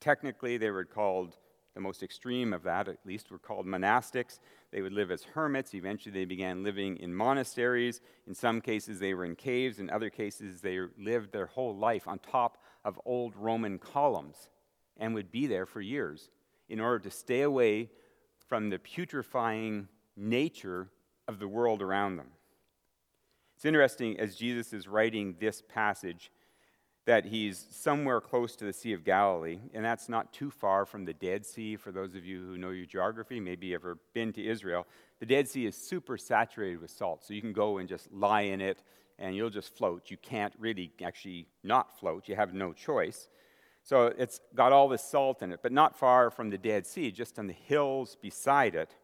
Technically, 0.00 0.58
they 0.58 0.70
were 0.70 0.84
called 0.84 1.38
the 1.72 1.80
most 1.80 2.02
extreme 2.02 2.52
of 2.52 2.62
that, 2.64 2.88
at 2.88 2.98
least, 3.06 3.30
were 3.30 3.38
called 3.38 3.64
monastics. 3.64 4.38
They 4.70 4.82
would 4.82 4.92
live 4.92 5.10
as 5.10 5.24
hermits. 5.24 5.74
Eventually, 5.74 6.12
they 6.12 6.26
began 6.26 6.62
living 6.62 6.98
in 6.98 7.14
monasteries. 7.14 8.02
In 8.26 8.34
some 8.34 8.60
cases, 8.60 8.98
they 9.00 9.14
were 9.14 9.24
in 9.24 9.34
caves. 9.34 9.78
In 9.78 9.88
other 9.88 10.10
cases, 10.10 10.60
they 10.60 10.78
lived 10.98 11.32
their 11.32 11.46
whole 11.46 11.74
life 11.74 12.06
on 12.06 12.18
top 12.18 12.58
of 12.84 13.00
old 13.06 13.34
Roman 13.34 13.78
columns 13.78 14.50
and 14.98 15.14
would 15.14 15.32
be 15.32 15.46
there 15.46 15.64
for 15.64 15.80
years 15.80 16.28
in 16.68 16.80
order 16.80 16.98
to 16.98 17.10
stay 17.10 17.40
away 17.40 17.88
from 18.46 18.68
the 18.68 18.78
putrefying 18.78 19.88
nature 20.18 20.90
of 21.28 21.38
the 21.38 21.48
world 21.48 21.82
around 21.82 22.16
them. 22.16 22.28
It's 23.56 23.64
interesting 23.64 24.18
as 24.20 24.36
Jesus 24.36 24.72
is 24.72 24.86
writing 24.86 25.36
this 25.40 25.62
passage 25.62 26.30
that 27.06 27.24
he's 27.24 27.66
somewhere 27.70 28.20
close 28.20 28.56
to 28.56 28.64
the 28.64 28.72
Sea 28.72 28.92
of 28.92 29.04
Galilee, 29.04 29.60
and 29.72 29.84
that's 29.84 30.08
not 30.08 30.32
too 30.32 30.50
far 30.50 30.84
from 30.84 31.04
the 31.04 31.14
Dead 31.14 31.46
Sea. 31.46 31.76
For 31.76 31.92
those 31.92 32.16
of 32.16 32.24
you 32.24 32.44
who 32.44 32.58
know 32.58 32.70
your 32.70 32.84
geography, 32.84 33.38
maybe 33.38 33.68
you've 33.68 33.80
ever 33.80 33.98
been 34.12 34.32
to 34.32 34.44
Israel, 34.44 34.86
the 35.20 35.26
Dead 35.26 35.48
Sea 35.48 35.66
is 35.66 35.76
super 35.76 36.18
saturated 36.18 36.80
with 36.80 36.90
salt, 36.90 37.24
so 37.24 37.32
you 37.32 37.40
can 37.40 37.52
go 37.52 37.78
and 37.78 37.88
just 37.88 38.12
lie 38.12 38.42
in 38.42 38.60
it 38.60 38.82
and 39.18 39.34
you'll 39.34 39.50
just 39.50 39.74
float. 39.74 40.10
You 40.10 40.16
can't 40.18 40.52
really 40.58 40.92
actually 41.02 41.46
not 41.62 41.98
float, 41.98 42.28
you 42.28 42.36
have 42.36 42.52
no 42.52 42.72
choice. 42.72 43.28
So 43.82 44.12
it's 44.18 44.40
got 44.54 44.72
all 44.72 44.88
this 44.88 45.04
salt 45.04 45.42
in 45.42 45.52
it, 45.52 45.60
but 45.62 45.70
not 45.70 45.96
far 45.96 46.30
from 46.30 46.50
the 46.50 46.58
Dead 46.58 46.86
Sea, 46.86 47.12
just 47.12 47.38
on 47.38 47.46
the 47.46 47.52
hills 47.52 48.16
beside 48.20 48.74
it. 48.74 48.94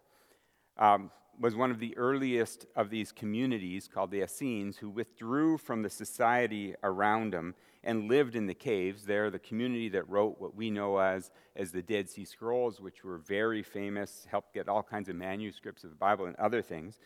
Um, 0.77 1.13
was 1.41 1.57
one 1.57 1.71
of 1.71 1.79
the 1.79 1.97
earliest 1.97 2.67
of 2.77 2.91
these 2.91 3.13
communities 3.13 3.89
called 3.93 4.11
the 4.11 4.23
Essenes 4.23 4.77
who 4.77 4.91
withdrew 4.91 5.59
from 5.59 5.83
the 5.83 5.91
society 5.91 6.75
around 6.83 7.33
them 7.33 7.55
and 7.85 8.09
lived 8.09 8.37
in 8.37 8.47
the 8.47 8.55
caves. 8.55 9.05
They're 9.05 9.31
the 9.31 9.39
community 9.39 9.89
that 9.91 10.09
wrote 10.09 10.41
what 10.41 10.55
we 10.55 10.71
know 10.71 10.99
as, 10.99 11.31
as 11.57 11.73
the 11.73 11.83
Dead 11.83 12.09
Sea 12.09 12.25
Scrolls, 12.25 12.81
which 12.81 13.03
were 13.03 13.19
very 13.19 13.63
famous, 13.63 14.27
helped 14.31 14.55
get 14.55 14.69
all 14.69 14.83
kinds 14.83 15.09
of 15.09 15.17
manuscripts 15.17 15.85
of 15.85 15.91
the 15.91 15.97
Bible 15.97 16.27
and 16.27 16.37
other 16.37 16.63
things. 16.63 16.99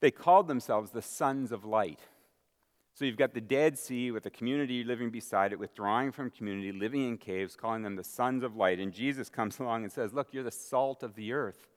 They 0.00 0.10
called 0.10 0.48
themselves 0.48 0.90
the 0.90 1.02
Sons 1.02 1.52
of 1.52 1.64
Light. 1.64 2.00
So 2.94 3.04
you've 3.04 3.18
got 3.18 3.34
the 3.34 3.40
Dead 3.42 3.78
Sea 3.78 4.10
with 4.10 4.24
a 4.24 4.30
community 4.30 4.82
living 4.82 5.10
beside 5.10 5.52
it, 5.52 5.58
withdrawing 5.58 6.12
from 6.12 6.30
community, 6.30 6.72
living 6.72 7.06
in 7.06 7.18
caves, 7.18 7.54
calling 7.54 7.82
them 7.82 7.94
the 7.94 8.02
Sons 8.02 8.42
of 8.42 8.56
Light. 8.56 8.78
And 8.78 8.92
Jesus 8.92 9.28
comes 9.28 9.58
along 9.60 9.84
and 9.84 9.92
says, 9.92 10.14
Look, 10.14 10.28
you're 10.32 10.42
the 10.42 10.50
salt 10.50 11.02
of 11.02 11.14
the 11.14 11.32
earth. 11.32 11.68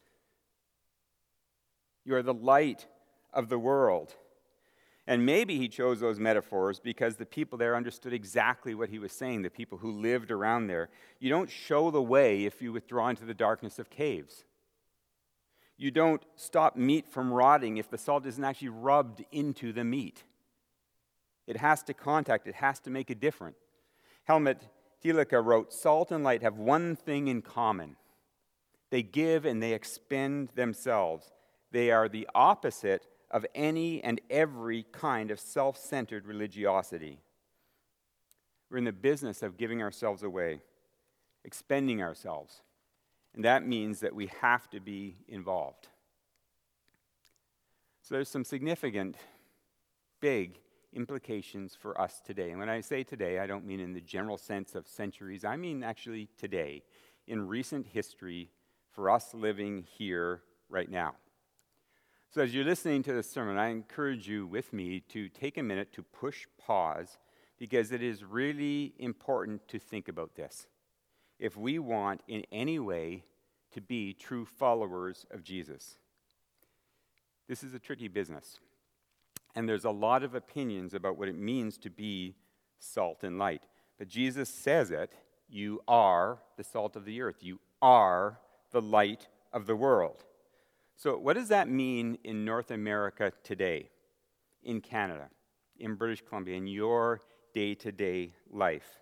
You 2.06 2.16
are 2.16 2.24
the 2.24 2.34
light 2.34 2.88
of 3.34 3.50
the 3.50 3.60
world. 3.60 4.16
And 5.08 5.26
maybe 5.26 5.58
he 5.58 5.68
chose 5.68 6.00
those 6.00 6.20
metaphors 6.20 6.80
because 6.80 7.16
the 7.16 7.26
people 7.26 7.58
there 7.58 7.76
understood 7.76 8.14
exactly 8.14 8.76
what 8.76 8.90
he 8.90 9.00
was 9.00 9.12
saying, 9.12 9.42
the 9.42 9.50
people 9.50 9.80
who 9.80 9.92
lived 9.92 10.30
around 10.30 10.68
there. 10.68 10.90
You 11.20 11.30
don't 11.30 11.50
show 11.50 11.90
the 11.90 12.02
way 12.02 12.46
if 12.46 12.62
you 12.62 12.72
withdraw 12.72 13.10
into 13.10 13.26
the 13.26 13.34
darkness 13.34 13.80
of 13.80 13.90
caves. 13.90 14.46
You 15.78 15.90
don't 15.90 16.22
stop 16.36 16.76
meat 16.76 17.08
from 17.08 17.34
rotting 17.34 17.78
if 17.78 17.90
the 17.90 17.98
salt 17.98 18.26
isn't 18.28 18.44
actually 18.44 18.70
rubbed 18.70 19.26
into 19.32 19.74
the 19.74 19.84
meat. 19.84 20.24
It 21.48 21.58
has 21.58 21.82
to 21.84 21.96
contact, 21.96 22.46
it 22.48 22.56
has 22.56 22.80
to 22.82 22.92
make 22.92 23.10
a 23.10 23.16
difference. 23.16 23.58
Helmut 24.26 24.62
Thielicke 25.04 25.44
wrote 25.44 25.74
Salt 25.74 26.12
and 26.12 26.24
light 26.24 26.44
have 26.44 26.58
one 26.58 26.96
thing 26.96 27.28
in 27.28 27.42
common 27.42 27.96
they 28.92 29.04
give 29.04 29.46
and 29.46 29.62
they 29.62 29.74
expend 29.74 30.50
themselves. 30.56 31.32
They 31.72 31.92
are 31.92 32.10
the 32.10 32.28
opposite 32.34 33.06
of 33.32 33.46
any 33.54 34.04
and 34.04 34.20
every 34.30 34.86
kind 34.92 35.32
of 35.32 35.40
self 35.40 35.78
centered 35.78 36.26
religiosity. 36.26 37.20
We're 38.70 38.78
in 38.78 38.84
the 38.84 38.92
business 38.92 39.42
of 39.42 39.58
giving 39.58 39.82
ourselves 39.82 40.24
away, 40.24 40.62
expending 41.44 42.02
ourselves. 42.02 42.62
And 43.36 43.44
that 43.46 43.66
means 43.66 44.00
that 44.00 44.16
we 44.16 44.28
have 44.42 44.70
to 44.72 44.80
be 44.80 45.16
involved. 45.28 45.88
So 48.02 48.16
there's 48.16 48.30
some 48.30 48.44
significant, 48.44 49.16
big 50.20 50.58
implications 50.94 51.76
for 51.80 52.00
us 52.00 52.22
today. 52.26 52.50
And 52.50 52.60
when 52.60 52.70
I 52.70 52.82
say 52.82 53.04
today, 53.04 53.40
I 53.40 53.46
don't 53.46 53.66
mean 53.66 53.80
in 53.80 53.94
the 53.94 54.02
general 54.02 54.38
sense 54.38 54.74
of 54.74 54.88
centuries, 54.88 55.46
I 55.46 55.56
mean 55.58 55.84
actually 55.84 56.30
today, 56.38 56.84
in 57.28 57.48
recent 57.48 57.86
history, 57.86 58.50
for 58.92 59.12
us 59.12 59.34
living 59.36 59.86
here 59.98 60.42
right 60.68 60.90
now. 60.90 61.14
So, 62.32 62.44
as 62.44 62.54
you're 62.54 62.64
listening 62.64 63.02
to 63.04 63.14
this 63.14 63.28
sermon, 63.28 63.58
I 63.58 63.70
encourage 63.70 64.28
you 64.28 64.46
with 64.46 64.72
me 64.72 65.00
to 65.10 65.30
take 65.30 65.58
a 65.58 65.64
minute 65.64 65.92
to 65.94 66.04
push 66.04 66.46
pause 66.60 67.18
because 67.58 67.92
it 67.92 68.04
is 68.04 68.24
really 68.24 68.94
important 69.00 69.68
to 69.70 69.80
think 69.80 70.08
about 70.08 70.36
this. 70.36 70.68
If 71.40 71.58
we 71.58 71.80
want 71.80 72.22
in 72.28 72.46
any 72.52 72.78
way 72.78 73.24
to 73.72 73.82
be 73.82 74.14
true 74.14 74.46
followers 74.46 75.26
of 75.32 75.44
Jesus, 75.44 75.98
this 77.48 77.64
is 77.64 77.74
a 77.74 77.80
tricky 77.80 78.08
business. 78.08 78.60
And 79.56 79.68
there's 79.68 79.86
a 79.86 79.90
lot 79.90 80.22
of 80.22 80.36
opinions 80.36 80.94
about 80.94 81.18
what 81.18 81.30
it 81.30 81.36
means 81.36 81.80
to 81.80 81.90
be 81.90 82.36
salt 82.78 83.24
and 83.24 83.40
light. 83.40 83.64
But 83.98 84.08
Jesus 84.08 84.50
says 84.50 84.92
it 84.92 85.14
you 85.50 85.82
are 85.88 86.38
the 86.58 86.64
salt 86.64 86.96
of 86.96 87.06
the 87.06 87.22
earth, 87.24 87.38
you 87.42 87.60
are 87.82 88.40
the 88.70 88.84
light 88.84 89.30
of 89.52 89.66
the 89.66 89.76
world. 89.76 90.26
So, 91.00 91.18
what 91.18 91.38
does 91.38 91.48
that 91.48 91.70
mean 91.70 92.18
in 92.26 92.44
North 92.44 92.72
America 92.72 93.32
today, 93.42 93.90
in 94.64 94.82
Canada, 94.82 95.30
in 95.78 95.96
British 95.96 96.22
Columbia, 96.28 96.58
in 96.58 96.68
your 96.68 97.22
day 97.54 97.74
to 97.76 97.94
day 97.94 98.34
life? 98.52 99.00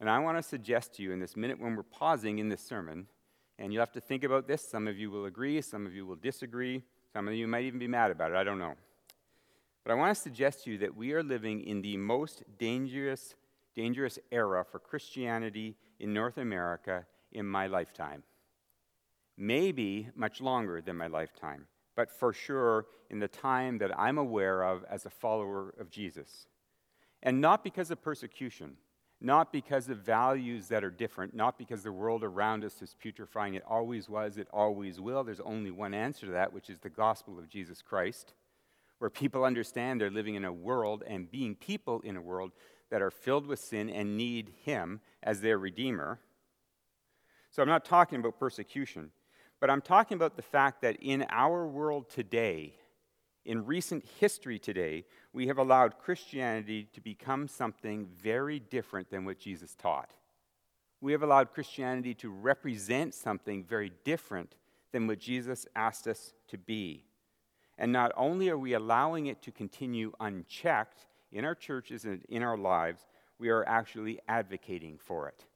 And 0.00 0.08
I 0.08 0.18
want 0.20 0.38
to 0.38 0.42
suggest 0.42 0.94
to 0.94 1.02
you 1.02 1.12
in 1.12 1.20
this 1.20 1.36
minute 1.36 1.60
when 1.60 1.76
we're 1.76 1.82
pausing 1.82 2.38
in 2.38 2.48
this 2.48 2.62
sermon, 2.62 3.06
and 3.58 3.70
you'll 3.70 3.82
have 3.82 3.92
to 3.92 4.00
think 4.00 4.24
about 4.24 4.48
this. 4.48 4.66
Some 4.66 4.88
of 4.88 4.98
you 4.98 5.10
will 5.10 5.26
agree, 5.26 5.60
some 5.60 5.84
of 5.84 5.94
you 5.94 6.06
will 6.06 6.16
disagree, 6.16 6.82
some 7.12 7.28
of 7.28 7.34
you 7.34 7.46
might 7.46 7.64
even 7.64 7.78
be 7.78 7.86
mad 7.86 8.10
about 8.10 8.30
it. 8.30 8.38
I 8.38 8.42
don't 8.42 8.58
know. 8.58 8.72
But 9.84 9.92
I 9.92 9.96
want 9.96 10.16
to 10.16 10.22
suggest 10.22 10.64
to 10.64 10.70
you 10.70 10.78
that 10.78 10.96
we 10.96 11.12
are 11.12 11.22
living 11.22 11.60
in 11.64 11.82
the 11.82 11.98
most 11.98 12.44
dangerous, 12.58 13.34
dangerous 13.76 14.18
era 14.32 14.64
for 14.64 14.78
Christianity 14.78 15.76
in 16.00 16.14
North 16.14 16.38
America 16.38 17.04
in 17.30 17.44
my 17.44 17.66
lifetime 17.66 18.22
maybe 19.36 20.08
much 20.14 20.40
longer 20.40 20.80
than 20.80 20.96
my 20.96 21.06
lifetime, 21.06 21.66
but 21.96 22.10
for 22.10 22.32
sure 22.32 22.86
in 23.10 23.18
the 23.18 23.28
time 23.28 23.78
that 23.78 23.98
I'm 23.98 24.18
aware 24.18 24.62
of 24.62 24.84
as 24.90 25.06
a 25.06 25.10
follower 25.10 25.74
of 25.78 25.90
Jesus. 25.90 26.46
And 27.22 27.40
not 27.40 27.64
because 27.64 27.90
of 27.90 28.02
persecution, 28.02 28.76
not 29.20 29.52
because 29.52 29.88
of 29.88 29.98
values 29.98 30.68
that 30.68 30.84
are 30.84 30.90
different, 30.90 31.34
not 31.34 31.56
because 31.56 31.82
the 31.82 31.92
world 31.92 32.22
around 32.22 32.64
us 32.64 32.82
is 32.82 32.94
putrefying. 33.00 33.54
It 33.54 33.62
always 33.66 34.08
was, 34.08 34.36
it 34.36 34.48
always 34.52 35.00
will. 35.00 35.24
There's 35.24 35.40
only 35.40 35.70
one 35.70 35.94
answer 35.94 36.26
to 36.26 36.32
that, 36.32 36.52
which 36.52 36.68
is 36.68 36.78
the 36.78 36.90
gospel 36.90 37.38
of 37.38 37.48
Jesus 37.48 37.80
Christ, 37.80 38.34
where 38.98 39.10
people 39.10 39.44
understand 39.44 40.00
they're 40.00 40.10
living 40.10 40.34
in 40.34 40.44
a 40.44 40.52
world 40.52 41.02
and 41.06 41.30
being 41.30 41.54
people 41.54 42.00
in 42.00 42.16
a 42.16 42.20
world 42.20 42.52
that 42.90 43.00
are 43.00 43.10
filled 43.10 43.46
with 43.46 43.58
sin 43.58 43.88
and 43.88 44.16
need 44.16 44.52
Him 44.64 45.00
as 45.22 45.40
their 45.40 45.58
Redeemer. 45.58 46.20
So 47.50 47.62
I'm 47.62 47.68
not 47.68 47.84
talking 47.84 48.20
about 48.20 48.38
persecution. 48.38 49.10
But 49.64 49.70
I'm 49.70 49.80
talking 49.80 50.16
about 50.16 50.36
the 50.36 50.42
fact 50.42 50.82
that 50.82 50.98
in 51.00 51.24
our 51.30 51.66
world 51.66 52.10
today, 52.10 52.74
in 53.46 53.64
recent 53.64 54.04
history 54.20 54.58
today, 54.58 55.06
we 55.32 55.46
have 55.46 55.56
allowed 55.56 55.96
Christianity 55.96 56.86
to 56.92 57.00
become 57.00 57.48
something 57.48 58.06
very 58.22 58.60
different 58.60 59.08
than 59.08 59.24
what 59.24 59.38
Jesus 59.38 59.74
taught. 59.74 60.10
We 61.00 61.12
have 61.12 61.22
allowed 61.22 61.54
Christianity 61.54 62.12
to 62.16 62.28
represent 62.28 63.14
something 63.14 63.64
very 63.64 63.90
different 64.04 64.54
than 64.92 65.06
what 65.06 65.18
Jesus 65.18 65.66
asked 65.74 66.06
us 66.08 66.34
to 66.48 66.58
be. 66.58 67.06
And 67.78 67.90
not 67.90 68.12
only 68.18 68.50
are 68.50 68.58
we 68.58 68.74
allowing 68.74 69.28
it 69.28 69.40
to 69.44 69.50
continue 69.50 70.12
unchecked 70.20 71.06
in 71.32 71.46
our 71.46 71.54
churches 71.54 72.04
and 72.04 72.22
in 72.28 72.42
our 72.42 72.58
lives, 72.58 73.06
we 73.38 73.48
are 73.48 73.66
actually 73.66 74.20
advocating 74.28 74.98
for 74.98 75.26
it. 75.26 75.46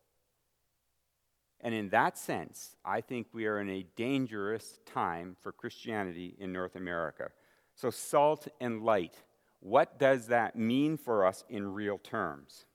And 1.60 1.74
in 1.74 1.88
that 1.88 2.16
sense, 2.16 2.76
I 2.84 3.00
think 3.00 3.28
we 3.32 3.46
are 3.46 3.60
in 3.60 3.68
a 3.68 3.86
dangerous 3.96 4.78
time 4.86 5.36
for 5.40 5.50
Christianity 5.50 6.36
in 6.38 6.52
North 6.52 6.76
America. 6.76 7.30
So, 7.74 7.90
salt 7.90 8.48
and 8.60 8.82
light, 8.82 9.16
what 9.60 9.98
does 9.98 10.28
that 10.28 10.56
mean 10.56 10.96
for 10.96 11.26
us 11.26 11.44
in 11.48 11.72
real 11.72 11.98
terms? 11.98 12.66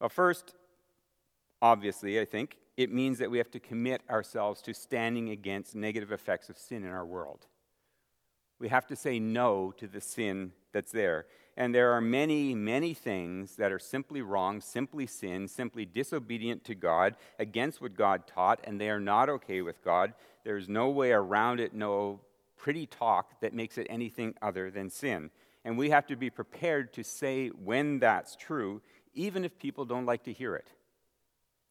Well, 0.00 0.08
first, 0.08 0.54
obviously, 1.60 2.18
I 2.18 2.24
think 2.24 2.56
it 2.76 2.90
means 2.90 3.18
that 3.18 3.30
we 3.30 3.38
have 3.38 3.50
to 3.50 3.60
commit 3.60 4.02
ourselves 4.08 4.62
to 4.62 4.74
standing 4.74 5.30
against 5.30 5.74
negative 5.74 6.12
effects 6.12 6.48
of 6.48 6.58
sin 6.58 6.82
in 6.82 6.90
our 6.90 7.04
world. 7.04 7.46
We 8.58 8.68
have 8.68 8.86
to 8.86 8.96
say 8.96 9.18
no 9.18 9.72
to 9.78 9.86
the 9.86 10.00
sin 10.00 10.52
that's 10.72 10.92
there. 10.92 11.26
And 11.56 11.74
there 11.74 11.92
are 11.92 12.00
many, 12.00 12.54
many 12.54 12.94
things 12.94 13.56
that 13.56 13.72
are 13.72 13.78
simply 13.78 14.22
wrong, 14.22 14.60
simply 14.60 15.06
sin, 15.06 15.48
simply 15.48 15.84
disobedient 15.84 16.64
to 16.64 16.74
God, 16.74 17.16
against 17.38 17.80
what 17.80 17.94
God 17.94 18.26
taught, 18.26 18.60
and 18.64 18.80
they 18.80 18.88
are 18.88 19.00
not 19.00 19.28
okay 19.28 19.60
with 19.60 19.84
God. 19.84 20.14
There's 20.44 20.68
no 20.68 20.88
way 20.88 21.12
around 21.12 21.60
it, 21.60 21.74
no 21.74 22.20
pretty 22.56 22.86
talk 22.86 23.40
that 23.40 23.52
makes 23.52 23.76
it 23.76 23.86
anything 23.90 24.34
other 24.40 24.70
than 24.70 24.88
sin. 24.88 25.30
And 25.64 25.76
we 25.76 25.90
have 25.90 26.06
to 26.06 26.16
be 26.16 26.30
prepared 26.30 26.92
to 26.94 27.04
say 27.04 27.48
when 27.48 27.98
that's 27.98 28.34
true, 28.34 28.80
even 29.14 29.44
if 29.44 29.58
people 29.58 29.84
don't 29.84 30.06
like 30.06 30.24
to 30.24 30.32
hear 30.32 30.56
it, 30.56 30.68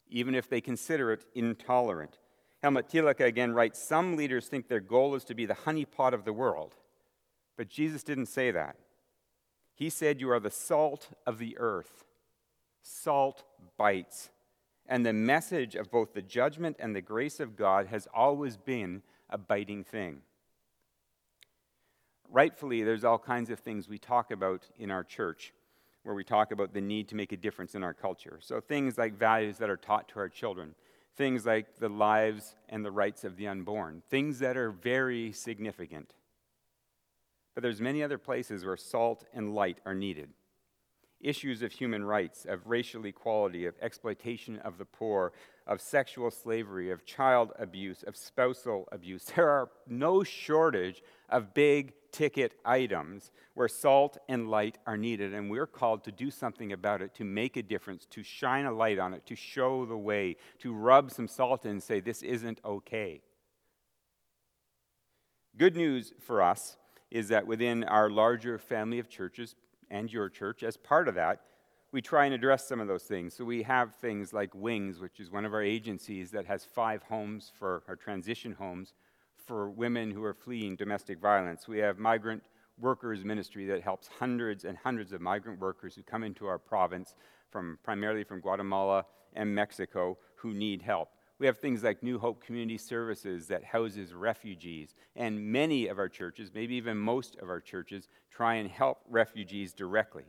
even 0.09 0.35
if 0.35 0.47
they 0.47 0.61
consider 0.61 1.11
it 1.11 1.25
intolerant. 1.33 2.19
Helmut 2.61 2.89
Thielicke 2.89 3.25
again 3.25 3.53
writes 3.53 3.81
Some 3.81 4.15
leaders 4.15 4.47
think 4.47 4.67
their 4.67 4.79
goal 4.79 5.15
is 5.15 5.23
to 5.25 5.33
be 5.33 5.45
the 5.45 5.55
honeypot 5.55 6.13
of 6.13 6.25
the 6.25 6.33
world. 6.33 6.75
But 7.57 7.67
Jesus 7.67 8.03
didn't 8.03 8.27
say 8.27 8.51
that. 8.51 8.75
He 9.81 9.89
said, 9.89 10.21
You 10.21 10.29
are 10.29 10.39
the 10.39 10.51
salt 10.51 11.09
of 11.25 11.39
the 11.39 11.57
earth. 11.57 12.05
Salt 12.83 13.43
bites. 13.79 14.29
And 14.85 15.03
the 15.03 15.11
message 15.11 15.73
of 15.73 15.89
both 15.89 16.13
the 16.13 16.21
judgment 16.21 16.75
and 16.77 16.95
the 16.95 17.01
grace 17.01 17.39
of 17.39 17.55
God 17.55 17.87
has 17.87 18.07
always 18.13 18.57
been 18.57 19.01
a 19.27 19.39
biting 19.39 19.83
thing. 19.83 20.21
Rightfully, 22.29 22.83
there's 22.83 23.03
all 23.03 23.17
kinds 23.17 23.49
of 23.49 23.57
things 23.57 23.89
we 23.89 23.97
talk 23.97 24.29
about 24.29 24.67
in 24.77 24.91
our 24.91 25.03
church. 25.03 25.51
where 26.03 26.13
we 26.13 26.23
talk 26.23 26.51
about 26.51 26.73
the 26.73 26.81
need 26.81 27.07
to 27.07 27.15
make 27.15 27.31
a 27.31 27.37
difference 27.37 27.73
in 27.73 27.83
our 27.83 27.93
culture. 27.93 28.37
So, 28.39 28.61
things 28.61 28.99
like 28.99 29.17
values 29.17 29.57
that 29.57 29.69
are 29.71 29.77
taught 29.77 30.07
to 30.09 30.19
our 30.19 30.29
children, 30.29 30.75
things 31.15 31.43
like 31.47 31.79
the 31.79 31.89
lives 31.89 32.55
and 32.69 32.85
the 32.85 32.91
rights 32.91 33.23
of 33.23 33.35
the 33.35 33.47
unborn, 33.47 34.03
things 34.11 34.37
that 34.39 34.57
are 34.57 34.69
very 34.69 35.31
significant. 35.31 36.13
But 37.53 37.63
there's 37.63 37.81
many 37.81 38.01
other 38.03 38.17
places 38.17 38.63
where 38.63 38.77
salt 38.77 39.25
and 39.33 39.53
light 39.53 39.79
are 39.85 39.93
needed. 39.93 40.29
Issues 41.19 41.61
of 41.61 41.71
human 41.71 42.03
rights, 42.03 42.45
of 42.45 42.65
racial 42.65 43.05
equality, 43.05 43.65
of 43.67 43.75
exploitation 43.79 44.57
of 44.59 44.77
the 44.77 44.85
poor, 44.85 45.33
of 45.67 45.79
sexual 45.79 46.31
slavery, 46.31 46.89
of 46.89 47.05
child 47.05 47.51
abuse, 47.59 48.03
of 48.03 48.15
spousal 48.15 48.87
abuse. 48.91 49.25
There 49.35 49.49
are 49.49 49.69
no 49.87 50.23
shortage 50.23 51.03
of 51.29 51.53
big 51.53 51.93
ticket 52.11 52.55
items 52.65 53.31
where 53.53 53.67
salt 53.67 54.17
and 54.27 54.49
light 54.49 54.79
are 54.87 54.97
needed, 54.97 55.33
and 55.33 55.51
we're 55.51 55.67
called 55.67 56.03
to 56.05 56.11
do 56.11 56.31
something 56.31 56.73
about 56.73 57.01
it, 57.01 57.13
to 57.15 57.23
make 57.23 57.55
a 57.55 57.63
difference, 57.63 58.05
to 58.11 58.23
shine 58.23 58.65
a 58.65 58.73
light 58.73 58.97
on 58.97 59.13
it, 59.13 59.25
to 59.27 59.35
show 59.35 59.85
the 59.85 59.97
way, 59.97 60.37
to 60.59 60.73
rub 60.73 61.11
some 61.11 61.27
salt 61.27 61.65
in 61.65 61.71
and 61.71 61.83
say, 61.83 61.99
This 61.99 62.23
isn't 62.23 62.59
okay. 62.65 63.21
Good 65.55 65.75
news 65.75 66.13
for 66.19 66.41
us 66.41 66.77
is 67.11 67.27
that 67.27 67.45
within 67.45 67.83
our 67.83 68.09
larger 68.09 68.57
family 68.57 68.97
of 68.97 69.09
churches 69.09 69.55
and 69.89 70.11
your 70.11 70.29
church, 70.29 70.63
as 70.63 70.77
part 70.77 71.07
of 71.07 71.15
that, 71.15 71.41
we 71.91 72.01
try 72.01 72.25
and 72.25 72.33
address 72.33 72.65
some 72.67 72.79
of 72.79 72.87
those 72.87 73.03
things. 73.03 73.33
So 73.33 73.43
we 73.43 73.63
have 73.63 73.95
things 73.95 74.31
like 74.31 74.55
Wings, 74.55 74.99
which 74.99 75.19
is 75.19 75.29
one 75.29 75.43
of 75.43 75.53
our 75.53 75.61
agencies 75.61 76.31
that 76.31 76.45
has 76.45 76.63
five 76.63 77.03
homes 77.03 77.51
for 77.59 77.83
our 77.87 77.97
transition 77.97 78.53
homes 78.53 78.93
for 79.45 79.69
women 79.69 80.09
who 80.09 80.23
are 80.23 80.33
fleeing 80.33 80.77
domestic 80.77 81.19
violence. 81.19 81.67
We 81.67 81.79
have 81.79 81.99
Migrant 81.99 82.43
Workers 82.79 83.25
Ministry 83.25 83.65
that 83.65 83.81
helps 83.81 84.07
hundreds 84.07 84.63
and 84.63 84.77
hundreds 84.77 85.11
of 85.11 85.19
migrant 85.19 85.59
workers 85.59 85.95
who 85.95 86.03
come 86.03 86.23
into 86.23 86.47
our 86.47 86.57
province 86.57 87.15
from 87.51 87.77
primarily 87.83 88.23
from 88.23 88.39
Guatemala 88.39 89.05
and 89.33 89.53
Mexico 89.53 90.17
who 90.35 90.53
need 90.53 90.81
help. 90.81 91.09
We 91.41 91.47
have 91.47 91.57
things 91.57 91.81
like 91.81 92.03
New 92.03 92.19
Hope 92.19 92.45
Community 92.45 92.77
Services 92.77 93.47
that 93.47 93.63
houses 93.63 94.13
refugees. 94.13 94.93
And 95.15 95.43
many 95.43 95.87
of 95.87 95.97
our 95.97 96.07
churches, 96.07 96.51
maybe 96.53 96.75
even 96.75 96.99
most 96.99 97.35
of 97.37 97.49
our 97.49 97.59
churches, 97.59 98.09
try 98.29 98.57
and 98.57 98.69
help 98.69 98.99
refugees 99.09 99.73
directly. 99.73 100.25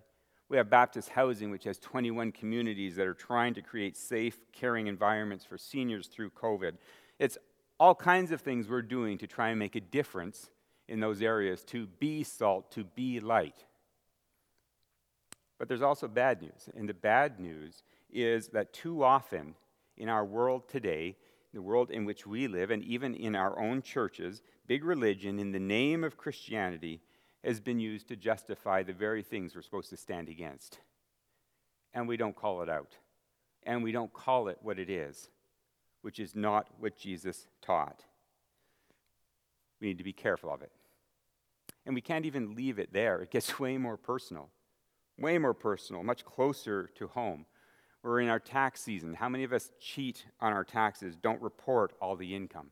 We 0.49 0.57
have 0.57 0.71
Baptist 0.71 1.11
Housing, 1.11 1.51
which 1.51 1.65
has 1.65 1.79
21 1.79 2.33
communities 2.33 2.97
that 2.97 3.07
are 3.07 3.13
trying 3.13 3.53
to 3.53 3.61
create 3.61 3.95
safe, 3.95 4.41
caring 4.53 4.87
environments 4.87 5.45
for 5.45 5.59
seniors 5.59 6.07
through 6.07 6.31
COVID. 6.31 6.79
It's 7.19 7.37
all 7.79 7.95
kinds 7.95 8.33
of 8.33 8.41
things 8.41 8.67
we're 8.67 8.81
doing 8.81 9.19
to 9.19 9.27
try 9.27 9.51
and 9.51 9.59
make 9.59 9.77
a 9.77 9.83
difference 9.83 10.49
in 10.89 11.01
those 11.01 11.21
areas, 11.21 11.63
to 11.65 11.89
be 11.99 12.25
salt, 12.25 12.71
to 12.71 12.85
be 12.85 13.21
light. 13.21 13.67
But 15.59 15.69
there's 15.69 15.83
also 15.83 16.09
bad 16.09 16.41
news. 16.41 16.71
And 16.75 16.89
the 16.89 16.95
bad 16.95 17.39
news 17.39 17.83
is 18.11 18.49
that 18.49 18.73
too 18.73 19.05
often 19.05 19.57
in 20.03 20.09
our 20.09 20.25
world 20.25 20.69
today, 20.69 21.17
the 21.55 21.63
world 21.63 21.91
in 21.91 22.05
which 22.05 22.27
we 22.27 22.49
live, 22.49 22.71
and 22.73 22.83
even 22.83 23.15
in 23.15 23.37
our 23.37 23.57
own 23.59 23.83
churches, 23.83 24.43
big 24.67 24.85
religion 24.85 25.39
in 25.39 25.53
the 25.53 25.61
name 25.61 26.03
of 26.03 26.17
Christianity 26.17 27.01
has 27.45 27.61
been 27.61 27.79
used 27.79 28.09
to 28.09 28.17
justify 28.17 28.83
the 28.83 28.93
very 28.93 29.23
things 29.23 29.55
we're 29.55 29.63
supposed 29.63 29.91
to 29.91 29.97
stand 29.97 30.29
against. 30.29 30.81
And 31.95 32.09
we 32.09 32.17
don't 32.17 32.35
call 32.35 32.63
it 32.63 32.69
out. 32.69 32.97
And 33.63 33.85
we 33.85 33.93
don't 33.93 34.13
call 34.13 34.49
it 34.49 34.59
what 34.61 34.79
it 34.81 34.91
is 34.91 35.29
which 36.03 36.19
is 36.19 36.35
not 36.35 36.67
what 36.79 36.97
Jesus 36.97 37.47
taught. 37.63 38.03
We 39.81 39.87
need 39.87 39.99
to 39.99 40.05
be 40.05 40.13
careful 40.13 40.53
of 40.53 40.63
it. 40.63 40.73
And 41.87 41.95
we 41.95 42.01
can't 42.01 42.27
even 42.27 42.57
leave 42.57 42.81
it 42.81 42.93
there. 42.93 43.23
It 43.23 43.31
gets 43.31 43.59
way 43.61 43.79
more 43.79 43.97
personal, 43.97 44.51
way 45.17 45.39
more 45.39 45.55
personal, 45.55 46.03
much 46.03 46.25
closer 46.25 46.91
to 46.97 47.07
home. 47.07 47.47
We're 48.03 48.21
in 48.21 48.29
our 48.29 48.41
tax 48.41 48.81
season. 48.81 49.15
How 49.15 49.29
many 49.29 49.45
of 49.45 49.53
us 49.53 49.71
cheat 49.81 50.27
on 50.41 50.53
our 50.53 50.65
taxes, 50.65 51.17
don't 51.17 51.41
report 51.41 51.93
all 52.01 52.17
the 52.17 52.35
income? 52.35 52.71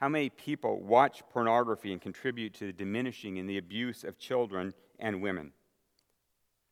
How 0.00 0.08
many 0.08 0.30
people 0.30 0.80
watch 0.80 1.22
pornography 1.30 1.92
and 1.92 2.00
contribute 2.00 2.54
to 2.54 2.66
the 2.66 2.72
diminishing 2.72 3.36
in 3.36 3.46
the 3.46 3.56
abuse 3.56 4.04
of 4.04 4.18
children 4.18 4.74
and 4.98 5.22
women? 5.22 5.52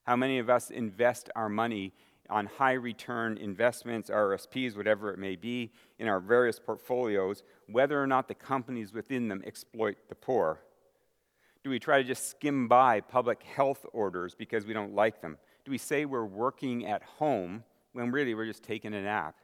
How 0.02 0.16
many 0.16 0.38
of 0.38 0.50
us 0.50 0.70
invest 0.70 1.30
our 1.34 1.48
money 1.48 1.92
on 2.28 2.46
high 2.46 2.72
return 2.72 3.38
investments, 3.38 4.10
RSPs, 4.10 4.76
whatever 4.76 5.10
it 5.10 5.18
may 5.18 5.36
be, 5.36 5.72
in 5.98 6.08
our 6.08 6.20
various 6.20 6.58
portfolios, 6.58 7.42
whether 7.68 8.02
or 8.02 8.06
not 8.06 8.28
the 8.28 8.34
companies 8.34 8.92
within 8.92 9.28
them 9.28 9.42
exploit 9.46 9.96
the 10.08 10.14
poor? 10.14 10.60
Do 11.62 11.70
we 11.70 11.78
try 11.78 11.98
to 11.98 12.04
just 12.04 12.28
skim 12.28 12.68
by 12.68 13.00
public 13.00 13.42
health 13.42 13.86
orders 13.92 14.34
because 14.34 14.66
we 14.66 14.74
don't 14.74 14.94
like 14.94 15.22
them? 15.22 15.38
Do 15.64 15.70
we 15.70 15.78
say 15.78 16.04
we're 16.04 16.24
working 16.24 16.86
at 16.86 17.02
home 17.02 17.64
when 17.92 18.10
really 18.10 18.34
we're 18.34 18.46
just 18.46 18.62
taking 18.62 18.92
a 18.94 19.02
nap? 19.02 19.36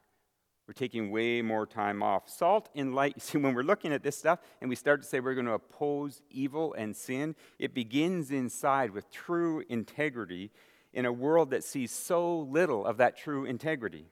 We're 0.67 0.75
taking 0.75 1.11
way 1.11 1.43
more 1.43 1.67
time 1.67 2.03
off. 2.03 2.29
Salt 2.29 2.69
and 2.77 2.95
light, 2.95 3.15
you 3.17 3.21
see, 3.25 3.39
when 3.39 3.55
we're 3.55 3.63
looking 3.63 3.93
at 3.93 4.03
this 4.03 4.17
stuff 4.17 4.39
and 4.61 4.71
we 4.71 4.77
start 4.77 5.03
to 5.03 5.09
say 5.09 5.19
we're 5.19 5.35
going 5.35 5.47
to 5.47 5.53
oppose 5.53 6.23
evil 6.31 6.75
and 6.75 6.95
sin, 6.95 7.35
it 7.59 7.75
begins 7.75 8.31
inside 8.31 8.91
with 8.93 9.11
true 9.11 9.65
integrity 9.69 10.51
in 10.93 11.07
a 11.07 11.13
world 11.13 11.51
that 11.51 11.65
sees 11.65 11.91
so 11.91 12.41
little 12.41 12.85
of 12.85 12.99
that 12.99 13.17
true 13.17 13.45
integrity. 13.45 14.07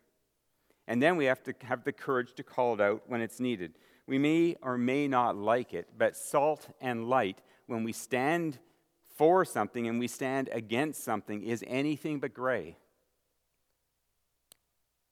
And 0.87 1.03
then 1.03 1.17
we 1.17 1.27
have 1.27 1.43
to 1.45 1.55
have 1.63 1.85
the 1.85 1.93
courage 1.93 2.35
to 2.35 2.43
call 2.43 2.75
it 2.75 2.81
out 2.81 3.03
when 3.07 3.21
it's 3.21 3.39
needed. 3.39 3.75
We 4.07 4.19
may 4.19 4.57
or 4.63 4.79
may 4.79 5.07
not 5.07 5.37
like 5.37 5.75
it, 5.75 5.89
but 5.99 6.17
salt 6.17 6.69
and 6.81 7.09
light, 7.09 7.43
when 7.67 7.85
we 7.85 7.93
stand 7.93 8.59
for 9.19 9.45
something 9.45 9.89
and 9.89 9.99
we 9.99 10.07
stand 10.07 10.49
against 10.53 11.03
something, 11.03 11.43
is 11.43 11.65
anything 11.67 12.21
but 12.21 12.33
gray. 12.33 12.77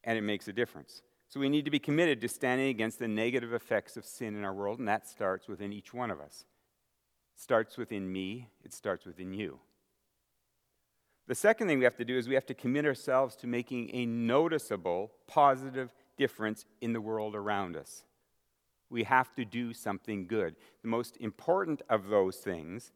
And 0.05 0.17
it 0.17 0.23
makes 0.23 0.47
a 0.47 0.53
difference. 0.53 1.03
So 1.29 1.41
we 1.41 1.49
need 1.49 1.65
to 1.65 1.73
be 1.73 1.81
committed 1.81 2.21
to 2.21 2.29
standing 2.29 2.69
against 2.69 3.01
the 3.01 3.09
negative 3.09 3.53
effects 3.53 3.97
of 3.97 4.05
sin 4.05 4.37
in 4.37 4.45
our 4.45 4.55
world, 4.55 4.79
and 4.79 4.87
that 4.87 5.09
starts 5.09 5.49
within 5.49 5.73
each 5.73 5.93
one 5.93 6.13
of 6.13 6.21
us. 6.21 6.45
It 7.35 7.41
starts 7.41 7.77
within 7.77 8.11
me, 8.11 8.49
it 8.65 8.73
starts 8.73 9.05
within 9.05 9.35
you. 9.35 9.59
The 11.27 11.35
second 11.35 11.67
thing 11.67 11.79
we 11.79 11.85
have 11.85 11.97
to 11.97 12.05
do 12.05 12.17
is 12.17 12.29
we 12.29 12.37
have 12.37 12.47
to 12.47 12.55
commit 12.55 12.87
ourselves 12.87 13.35
to 13.37 13.49
making 13.49 13.91
a 13.93 14.07
noticeable, 14.07 15.11
positive 15.27 15.91
difference 16.17 16.65
in 16.81 16.93
the 16.93 17.01
world 17.01 17.35
around 17.35 17.77
us. 17.77 18.05
We 18.89 19.03
have 19.03 19.35
to 19.35 19.45
do 19.45 19.75
something 19.75 20.29
good. 20.29 20.55
The 20.83 20.89
most 20.89 21.17
important 21.17 21.83
of 21.91 22.07
those 22.07 22.37
things 22.37 22.93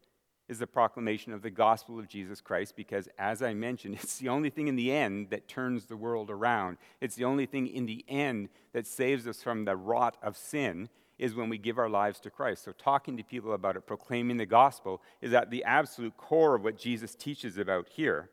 is 0.51 0.59
the 0.59 0.67
proclamation 0.67 1.31
of 1.31 1.41
the 1.41 1.49
gospel 1.49 1.97
of 1.97 2.09
Jesus 2.09 2.41
Christ 2.41 2.75
because, 2.75 3.07
as 3.17 3.41
I 3.41 3.53
mentioned, 3.53 3.95
it's 4.03 4.17
the 4.17 4.27
only 4.27 4.49
thing 4.49 4.67
in 4.67 4.75
the 4.75 4.91
end 4.91 5.29
that 5.29 5.47
turns 5.47 5.85
the 5.85 5.95
world 5.95 6.29
around. 6.29 6.77
It's 6.99 7.15
the 7.15 7.23
only 7.23 7.45
thing 7.45 7.67
in 7.67 7.85
the 7.85 8.03
end 8.09 8.49
that 8.73 8.85
saves 8.85 9.25
us 9.25 9.41
from 9.41 9.63
the 9.63 9.77
rot 9.77 10.17
of 10.21 10.35
sin 10.35 10.89
is 11.17 11.35
when 11.35 11.47
we 11.47 11.57
give 11.57 11.77
our 11.77 11.89
lives 11.89 12.19
to 12.19 12.29
Christ. 12.29 12.65
So, 12.65 12.73
talking 12.73 13.15
to 13.15 13.23
people 13.23 13.53
about 13.53 13.77
it, 13.77 13.87
proclaiming 13.87 14.37
the 14.37 14.45
gospel, 14.45 15.01
is 15.21 15.33
at 15.33 15.51
the 15.51 15.63
absolute 15.63 16.17
core 16.17 16.55
of 16.55 16.63
what 16.65 16.77
Jesus 16.77 17.15
teaches 17.15 17.57
about 17.57 17.87
here. 17.87 18.29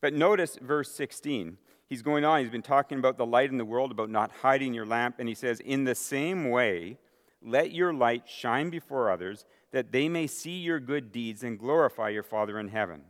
But 0.00 0.14
notice 0.14 0.56
verse 0.56 0.90
16. 0.90 1.58
He's 1.86 2.00
going 2.00 2.24
on, 2.24 2.40
he's 2.40 2.48
been 2.48 2.62
talking 2.62 2.98
about 2.98 3.18
the 3.18 3.26
light 3.26 3.50
in 3.50 3.58
the 3.58 3.66
world, 3.66 3.90
about 3.90 4.08
not 4.08 4.32
hiding 4.40 4.72
your 4.72 4.86
lamp, 4.86 5.16
and 5.18 5.28
he 5.28 5.34
says, 5.34 5.60
In 5.60 5.84
the 5.84 5.94
same 5.94 6.48
way, 6.48 6.96
let 7.44 7.72
your 7.72 7.92
light 7.92 8.22
shine 8.26 8.70
before 8.70 9.10
others, 9.10 9.44
that 9.72 9.90
they 9.90 10.08
may 10.08 10.26
see 10.26 10.58
your 10.58 10.78
good 10.78 11.10
deeds 11.10 11.42
and 11.42 11.58
glorify 11.58 12.10
your 12.10 12.22
Father 12.22 12.58
in 12.58 12.68
heaven. 12.68 13.02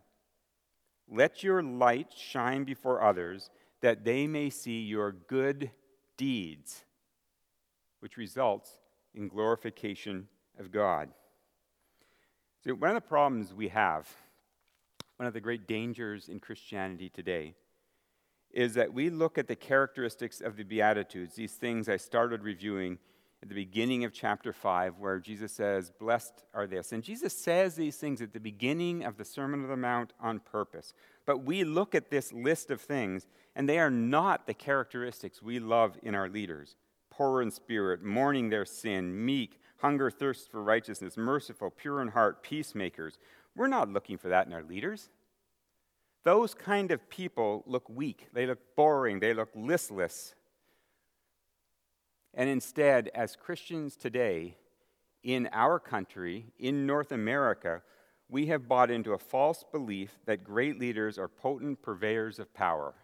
Let 1.08 1.42
your 1.42 1.62
light 1.62 2.14
shine 2.16 2.64
before 2.64 3.02
others, 3.02 3.50
that 3.80 4.04
they 4.04 4.26
may 4.26 4.48
see 4.48 4.80
your 4.80 5.12
good 5.12 5.70
deeds, 6.16 6.84
which 8.00 8.16
results 8.16 8.78
in 9.14 9.28
glorification 9.28 10.28
of 10.58 10.70
God. 10.70 11.10
So, 12.64 12.74
one 12.74 12.90
of 12.90 12.94
the 12.94 13.00
problems 13.00 13.52
we 13.52 13.68
have, 13.68 14.08
one 15.16 15.26
of 15.26 15.34
the 15.34 15.40
great 15.40 15.66
dangers 15.66 16.28
in 16.28 16.38
Christianity 16.38 17.08
today, 17.08 17.54
is 18.52 18.74
that 18.74 18.92
we 18.92 19.10
look 19.10 19.36
at 19.36 19.48
the 19.48 19.56
characteristics 19.56 20.40
of 20.40 20.56
the 20.56 20.62
Beatitudes, 20.62 21.34
these 21.34 21.54
things 21.54 21.88
I 21.88 21.96
started 21.96 22.44
reviewing 22.44 22.98
at 23.42 23.48
the 23.48 23.54
beginning 23.54 24.04
of 24.04 24.12
chapter 24.12 24.52
5, 24.52 24.98
where 24.98 25.18
Jesus 25.18 25.52
says, 25.52 25.90
Blessed 25.90 26.44
are 26.54 26.66
this. 26.66 26.92
And 26.92 27.02
Jesus 27.02 27.36
says 27.36 27.74
these 27.74 27.96
things 27.96 28.22
at 28.22 28.32
the 28.32 28.40
beginning 28.40 29.04
of 29.04 29.16
the 29.16 29.24
Sermon 29.24 29.62
on 29.62 29.68
the 29.68 29.76
Mount 29.76 30.12
on 30.20 30.38
purpose. 30.38 30.94
But 31.26 31.44
we 31.44 31.64
look 31.64 31.94
at 31.94 32.10
this 32.10 32.32
list 32.32 32.70
of 32.70 32.80
things, 32.80 33.26
and 33.56 33.68
they 33.68 33.78
are 33.78 33.90
not 33.90 34.46
the 34.46 34.54
characteristics 34.54 35.42
we 35.42 35.58
love 35.58 35.98
in 36.02 36.14
our 36.14 36.28
leaders 36.28 36.76
poor 37.12 37.42
in 37.42 37.50
spirit, 37.50 38.02
mourning 38.02 38.48
their 38.48 38.64
sin, 38.64 39.24
meek, 39.24 39.60
hunger, 39.76 40.10
thirst 40.10 40.50
for 40.50 40.62
righteousness, 40.62 41.16
merciful, 41.16 41.70
pure 41.70 42.00
in 42.00 42.08
heart, 42.08 42.42
peacemakers. 42.42 43.18
We're 43.54 43.68
not 43.68 43.90
looking 43.90 44.16
for 44.16 44.28
that 44.28 44.46
in 44.46 44.52
our 44.52 44.62
leaders. 44.62 45.10
Those 46.24 46.54
kind 46.54 46.90
of 46.90 47.08
people 47.10 47.64
look 47.66 47.88
weak, 47.88 48.28
they 48.32 48.46
look 48.46 48.60
boring, 48.76 49.20
they 49.20 49.34
look 49.34 49.50
listless. 49.54 50.34
And 52.34 52.48
instead, 52.48 53.10
as 53.14 53.36
Christians 53.36 53.96
today, 53.96 54.56
in 55.22 55.48
our 55.52 55.78
country, 55.78 56.46
in 56.58 56.86
North 56.86 57.12
America, 57.12 57.82
we 58.28 58.46
have 58.46 58.68
bought 58.68 58.90
into 58.90 59.12
a 59.12 59.18
false 59.18 59.64
belief 59.70 60.18
that 60.24 60.42
great 60.42 60.78
leaders 60.80 61.18
are 61.18 61.28
potent 61.28 61.82
purveyors 61.82 62.38
of 62.38 62.52
power. 62.54 62.94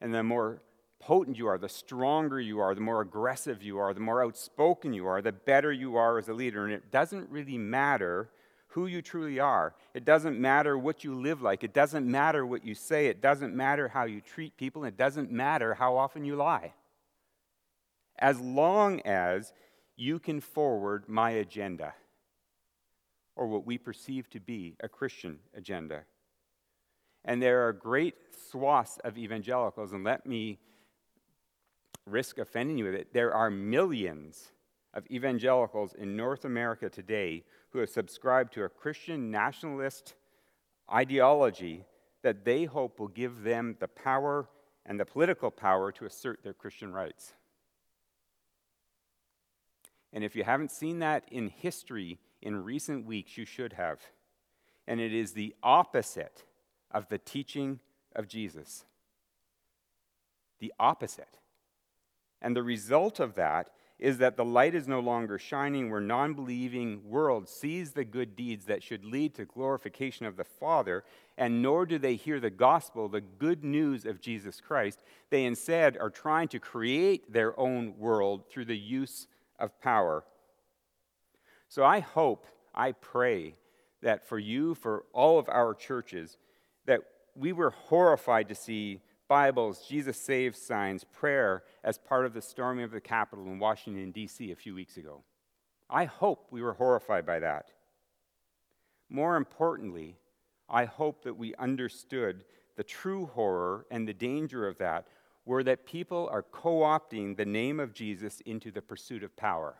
And 0.00 0.12
the 0.12 0.22
more 0.22 0.62
potent 0.98 1.38
you 1.38 1.46
are, 1.46 1.58
the 1.58 1.68
stronger 1.68 2.40
you 2.40 2.58
are, 2.58 2.74
the 2.74 2.80
more 2.80 3.00
aggressive 3.00 3.62
you 3.62 3.78
are, 3.78 3.94
the 3.94 4.00
more 4.00 4.24
outspoken 4.24 4.92
you 4.92 5.06
are, 5.06 5.22
the 5.22 5.32
better 5.32 5.72
you 5.72 5.96
are 5.96 6.18
as 6.18 6.28
a 6.28 6.34
leader. 6.34 6.64
And 6.64 6.74
it 6.74 6.90
doesn't 6.90 7.30
really 7.30 7.56
matter 7.56 8.30
who 8.68 8.86
you 8.86 9.02
truly 9.02 9.38
are. 9.38 9.74
It 9.94 10.04
doesn't 10.04 10.40
matter 10.40 10.76
what 10.78 11.04
you 11.04 11.14
live 11.14 11.42
like. 11.42 11.62
It 11.62 11.72
doesn't 11.72 12.06
matter 12.06 12.44
what 12.44 12.64
you 12.64 12.74
say. 12.74 13.06
It 13.06 13.20
doesn't 13.20 13.54
matter 13.54 13.88
how 13.88 14.04
you 14.04 14.20
treat 14.20 14.56
people. 14.56 14.84
It 14.84 14.96
doesn't 14.96 15.30
matter 15.30 15.74
how 15.74 15.96
often 15.96 16.24
you 16.24 16.36
lie. 16.36 16.72
As 18.22 18.40
long 18.40 19.00
as 19.00 19.52
you 19.96 20.20
can 20.20 20.40
forward 20.40 21.08
my 21.08 21.32
agenda 21.32 21.92
or 23.34 23.48
what 23.48 23.66
we 23.66 23.78
perceive 23.78 24.30
to 24.30 24.40
be 24.40 24.76
a 24.80 24.88
Christian 24.88 25.40
agenda. 25.56 26.04
And 27.24 27.42
there 27.42 27.66
are 27.66 27.72
great 27.72 28.14
swaths 28.48 28.98
of 29.04 29.18
evangelicals, 29.18 29.92
and 29.92 30.04
let 30.04 30.24
me 30.24 30.58
risk 32.06 32.38
offending 32.38 32.78
you 32.78 32.84
with 32.84 32.94
it. 32.94 33.12
There 33.12 33.34
are 33.34 33.50
millions 33.50 34.52
of 34.94 35.04
evangelicals 35.10 35.94
in 35.94 36.16
North 36.16 36.44
America 36.44 36.88
today 36.88 37.44
who 37.70 37.80
have 37.80 37.90
subscribed 37.90 38.52
to 38.54 38.64
a 38.64 38.68
Christian 38.68 39.30
nationalist 39.30 40.14
ideology 40.92 41.84
that 42.22 42.44
they 42.44 42.64
hope 42.64 43.00
will 43.00 43.08
give 43.08 43.42
them 43.42 43.76
the 43.80 43.88
power 43.88 44.48
and 44.86 45.00
the 45.00 45.04
political 45.04 45.50
power 45.50 45.90
to 45.90 46.04
assert 46.04 46.42
their 46.44 46.54
Christian 46.54 46.92
rights. 46.92 47.34
And 50.12 50.22
if 50.24 50.36
you 50.36 50.44
haven't 50.44 50.70
seen 50.70 50.98
that 50.98 51.24
in 51.30 51.48
history 51.48 52.18
in 52.40 52.64
recent 52.64 53.06
weeks, 53.06 53.38
you 53.38 53.44
should 53.44 53.72
have. 53.74 54.00
And 54.86 55.00
it 55.00 55.14
is 55.14 55.32
the 55.32 55.54
opposite 55.62 56.44
of 56.90 57.08
the 57.08 57.18
teaching 57.18 57.80
of 58.14 58.28
Jesus. 58.28 58.84
The 60.60 60.72
opposite. 60.78 61.38
And 62.40 62.54
the 62.54 62.62
result 62.62 63.20
of 63.20 63.34
that 63.34 63.70
is 64.02 64.18
that 64.18 64.36
the 64.36 64.44
light 64.44 64.74
is 64.74 64.88
no 64.88 64.98
longer 64.98 65.38
shining 65.38 65.88
where 65.88 66.00
non 66.00 66.34
believing 66.34 67.08
world 67.08 67.48
sees 67.48 67.92
the 67.92 68.04
good 68.04 68.34
deeds 68.34 68.64
that 68.64 68.82
should 68.82 69.04
lead 69.04 69.32
to 69.32 69.44
glorification 69.44 70.26
of 70.26 70.36
the 70.36 70.44
Father, 70.44 71.04
and 71.38 71.62
nor 71.62 71.86
do 71.86 71.98
they 71.98 72.16
hear 72.16 72.40
the 72.40 72.50
gospel, 72.50 73.08
the 73.08 73.20
good 73.20 73.62
news 73.62 74.04
of 74.04 74.20
Jesus 74.20 74.60
Christ. 74.60 75.04
They 75.30 75.44
instead 75.44 75.96
are 75.98 76.10
trying 76.10 76.48
to 76.48 76.58
create 76.58 77.32
their 77.32 77.58
own 77.58 77.96
world 77.96 78.50
through 78.50 78.64
the 78.64 78.76
use 78.76 79.28
of 79.62 79.80
power. 79.80 80.24
So 81.68 81.84
I 81.84 82.00
hope, 82.00 82.46
I 82.74 82.92
pray 82.92 83.54
that 84.02 84.28
for 84.28 84.38
you, 84.38 84.74
for 84.74 85.04
all 85.14 85.38
of 85.38 85.48
our 85.48 85.72
churches, 85.72 86.36
that 86.84 87.00
we 87.34 87.52
were 87.52 87.70
horrified 87.70 88.48
to 88.48 88.54
see 88.54 89.00
Bibles, 89.28 89.86
Jesus 89.88 90.18
saves 90.18 90.60
signs, 90.60 91.04
prayer 91.04 91.62
as 91.82 91.96
part 91.96 92.26
of 92.26 92.34
the 92.34 92.42
storming 92.42 92.84
of 92.84 92.90
the 92.90 93.00
Capitol 93.00 93.46
in 93.46 93.58
Washington, 93.58 94.10
D.C. 94.10 94.50
a 94.50 94.56
few 94.56 94.74
weeks 94.74 94.98
ago. 94.98 95.22
I 95.88 96.04
hope 96.04 96.48
we 96.50 96.60
were 96.60 96.74
horrified 96.74 97.24
by 97.24 97.38
that. 97.38 97.70
More 99.08 99.36
importantly, 99.36 100.16
I 100.68 100.84
hope 100.84 101.22
that 101.24 101.38
we 101.38 101.54
understood 101.54 102.44
the 102.76 102.82
true 102.82 103.26
horror 103.26 103.86
and 103.90 104.06
the 104.06 104.14
danger 104.14 104.66
of 104.66 104.78
that 104.78 105.06
were 105.44 105.62
that 105.64 105.86
people 105.86 106.28
are 106.30 106.42
co 106.42 106.80
opting 106.80 107.36
the 107.36 107.44
name 107.44 107.80
of 107.80 107.92
Jesus 107.92 108.40
into 108.42 108.70
the 108.70 108.82
pursuit 108.82 109.22
of 109.22 109.36
power. 109.36 109.74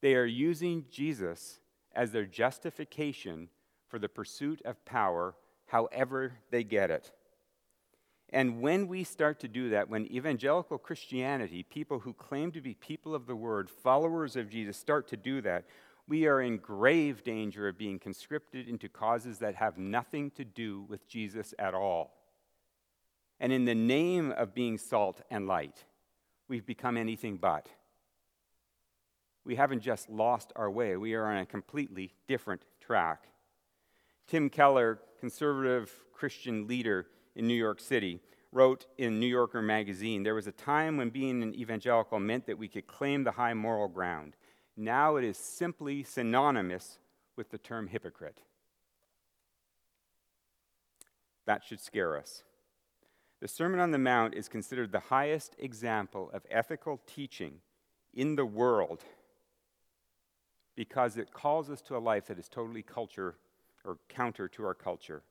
They 0.00 0.14
are 0.14 0.24
using 0.24 0.86
Jesus 0.90 1.60
as 1.94 2.12
their 2.12 2.24
justification 2.24 3.48
for 3.88 3.98
the 3.98 4.08
pursuit 4.08 4.62
of 4.64 4.84
power, 4.84 5.34
however 5.66 6.32
they 6.50 6.64
get 6.64 6.90
it. 6.90 7.12
And 8.32 8.62
when 8.62 8.86
we 8.86 9.02
start 9.02 9.40
to 9.40 9.48
do 9.48 9.70
that, 9.70 9.90
when 9.90 10.06
evangelical 10.06 10.78
Christianity, 10.78 11.64
people 11.64 11.98
who 11.98 12.12
claim 12.12 12.52
to 12.52 12.60
be 12.60 12.74
people 12.74 13.14
of 13.14 13.26
the 13.26 13.34
word, 13.34 13.68
followers 13.68 14.36
of 14.36 14.48
Jesus, 14.48 14.76
start 14.76 15.08
to 15.08 15.16
do 15.16 15.40
that, 15.42 15.64
we 16.06 16.26
are 16.26 16.40
in 16.40 16.56
grave 16.58 17.24
danger 17.24 17.68
of 17.68 17.76
being 17.76 17.98
conscripted 17.98 18.68
into 18.68 18.88
causes 18.88 19.38
that 19.38 19.56
have 19.56 19.78
nothing 19.78 20.30
to 20.32 20.44
do 20.44 20.82
with 20.88 21.08
Jesus 21.08 21.54
at 21.58 21.74
all. 21.74 22.19
And 23.40 23.52
in 23.52 23.64
the 23.64 23.74
name 23.74 24.32
of 24.32 24.54
being 24.54 24.76
salt 24.76 25.22
and 25.30 25.46
light, 25.46 25.84
we've 26.46 26.66
become 26.66 26.96
anything 26.96 27.38
but. 27.38 27.68
We 29.44 29.56
haven't 29.56 29.80
just 29.80 30.10
lost 30.10 30.52
our 30.54 30.70
way, 30.70 30.96
we 30.96 31.14
are 31.14 31.24
on 31.24 31.38
a 31.38 31.46
completely 31.46 32.12
different 32.28 32.62
track. 32.80 33.24
Tim 34.26 34.50
Keller, 34.50 35.00
conservative 35.18 35.92
Christian 36.12 36.66
leader 36.66 37.06
in 37.34 37.46
New 37.46 37.54
York 37.54 37.80
City, 37.80 38.20
wrote 38.52 38.86
in 38.98 39.18
New 39.18 39.26
Yorker 39.26 39.62
magazine 39.62 40.22
there 40.22 40.34
was 40.34 40.46
a 40.46 40.52
time 40.52 40.96
when 40.96 41.08
being 41.08 41.42
an 41.42 41.54
evangelical 41.54 42.18
meant 42.18 42.46
that 42.46 42.58
we 42.58 42.68
could 42.68 42.86
claim 42.86 43.24
the 43.24 43.32
high 43.32 43.54
moral 43.54 43.88
ground. 43.88 44.36
Now 44.76 45.16
it 45.16 45.24
is 45.24 45.38
simply 45.38 46.02
synonymous 46.02 46.98
with 47.36 47.50
the 47.50 47.58
term 47.58 47.86
hypocrite. 47.86 48.42
That 51.46 51.64
should 51.64 51.80
scare 51.80 52.16
us. 52.16 52.42
The 53.40 53.48
Sermon 53.48 53.80
on 53.80 53.90
the 53.90 53.98
Mount 53.98 54.34
is 54.34 54.48
considered 54.48 54.92
the 54.92 55.00
highest 55.00 55.56
example 55.58 56.30
of 56.34 56.44
ethical 56.50 57.00
teaching 57.06 57.60
in 58.12 58.36
the 58.36 58.44
world 58.44 59.02
because 60.76 61.16
it 61.16 61.32
calls 61.32 61.70
us 61.70 61.80
to 61.82 61.96
a 61.96 61.98
life 61.98 62.26
that 62.26 62.38
is 62.38 62.48
totally 62.48 62.82
culture 62.82 63.36
or 63.82 63.96
counter 64.10 64.46
to 64.48 64.64
our 64.64 64.74
culture. 64.74 65.22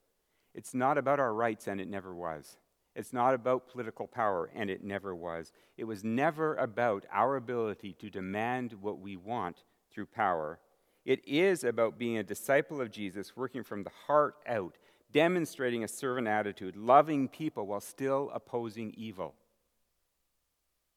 It's 0.55 0.73
not 0.73 0.97
about 0.97 1.19
our 1.19 1.35
rights, 1.35 1.67
and 1.67 1.79
it 1.79 1.87
never 1.87 2.15
was. 2.15 2.57
It's 2.95 3.13
not 3.13 3.35
about 3.35 3.67
political 3.67 4.07
power, 4.07 4.49
and 4.55 4.71
it 4.71 4.83
never 4.83 5.15
was. 5.15 5.51
It 5.77 5.83
was 5.83 6.03
never 6.03 6.55
about 6.55 7.05
our 7.11 7.35
ability 7.35 7.93
to 7.99 8.09
demand 8.09 8.73
what 8.81 8.99
we 8.99 9.17
want 9.17 9.63
through 9.91 10.07
power. 10.07 10.59
It 11.05 11.25
is 11.27 11.63
about 11.63 11.99
being 11.99 12.17
a 12.17 12.23
disciple 12.23 12.81
of 12.81 12.89
Jesus, 12.89 13.37
working 13.37 13.63
from 13.63 13.83
the 13.83 13.91
heart 14.07 14.35
out 14.47 14.77
demonstrating 15.11 15.83
a 15.83 15.87
servant 15.87 16.27
attitude, 16.27 16.75
loving 16.75 17.27
people 17.27 17.65
while 17.65 17.81
still 17.81 18.29
opposing 18.33 18.93
evil. 18.97 19.33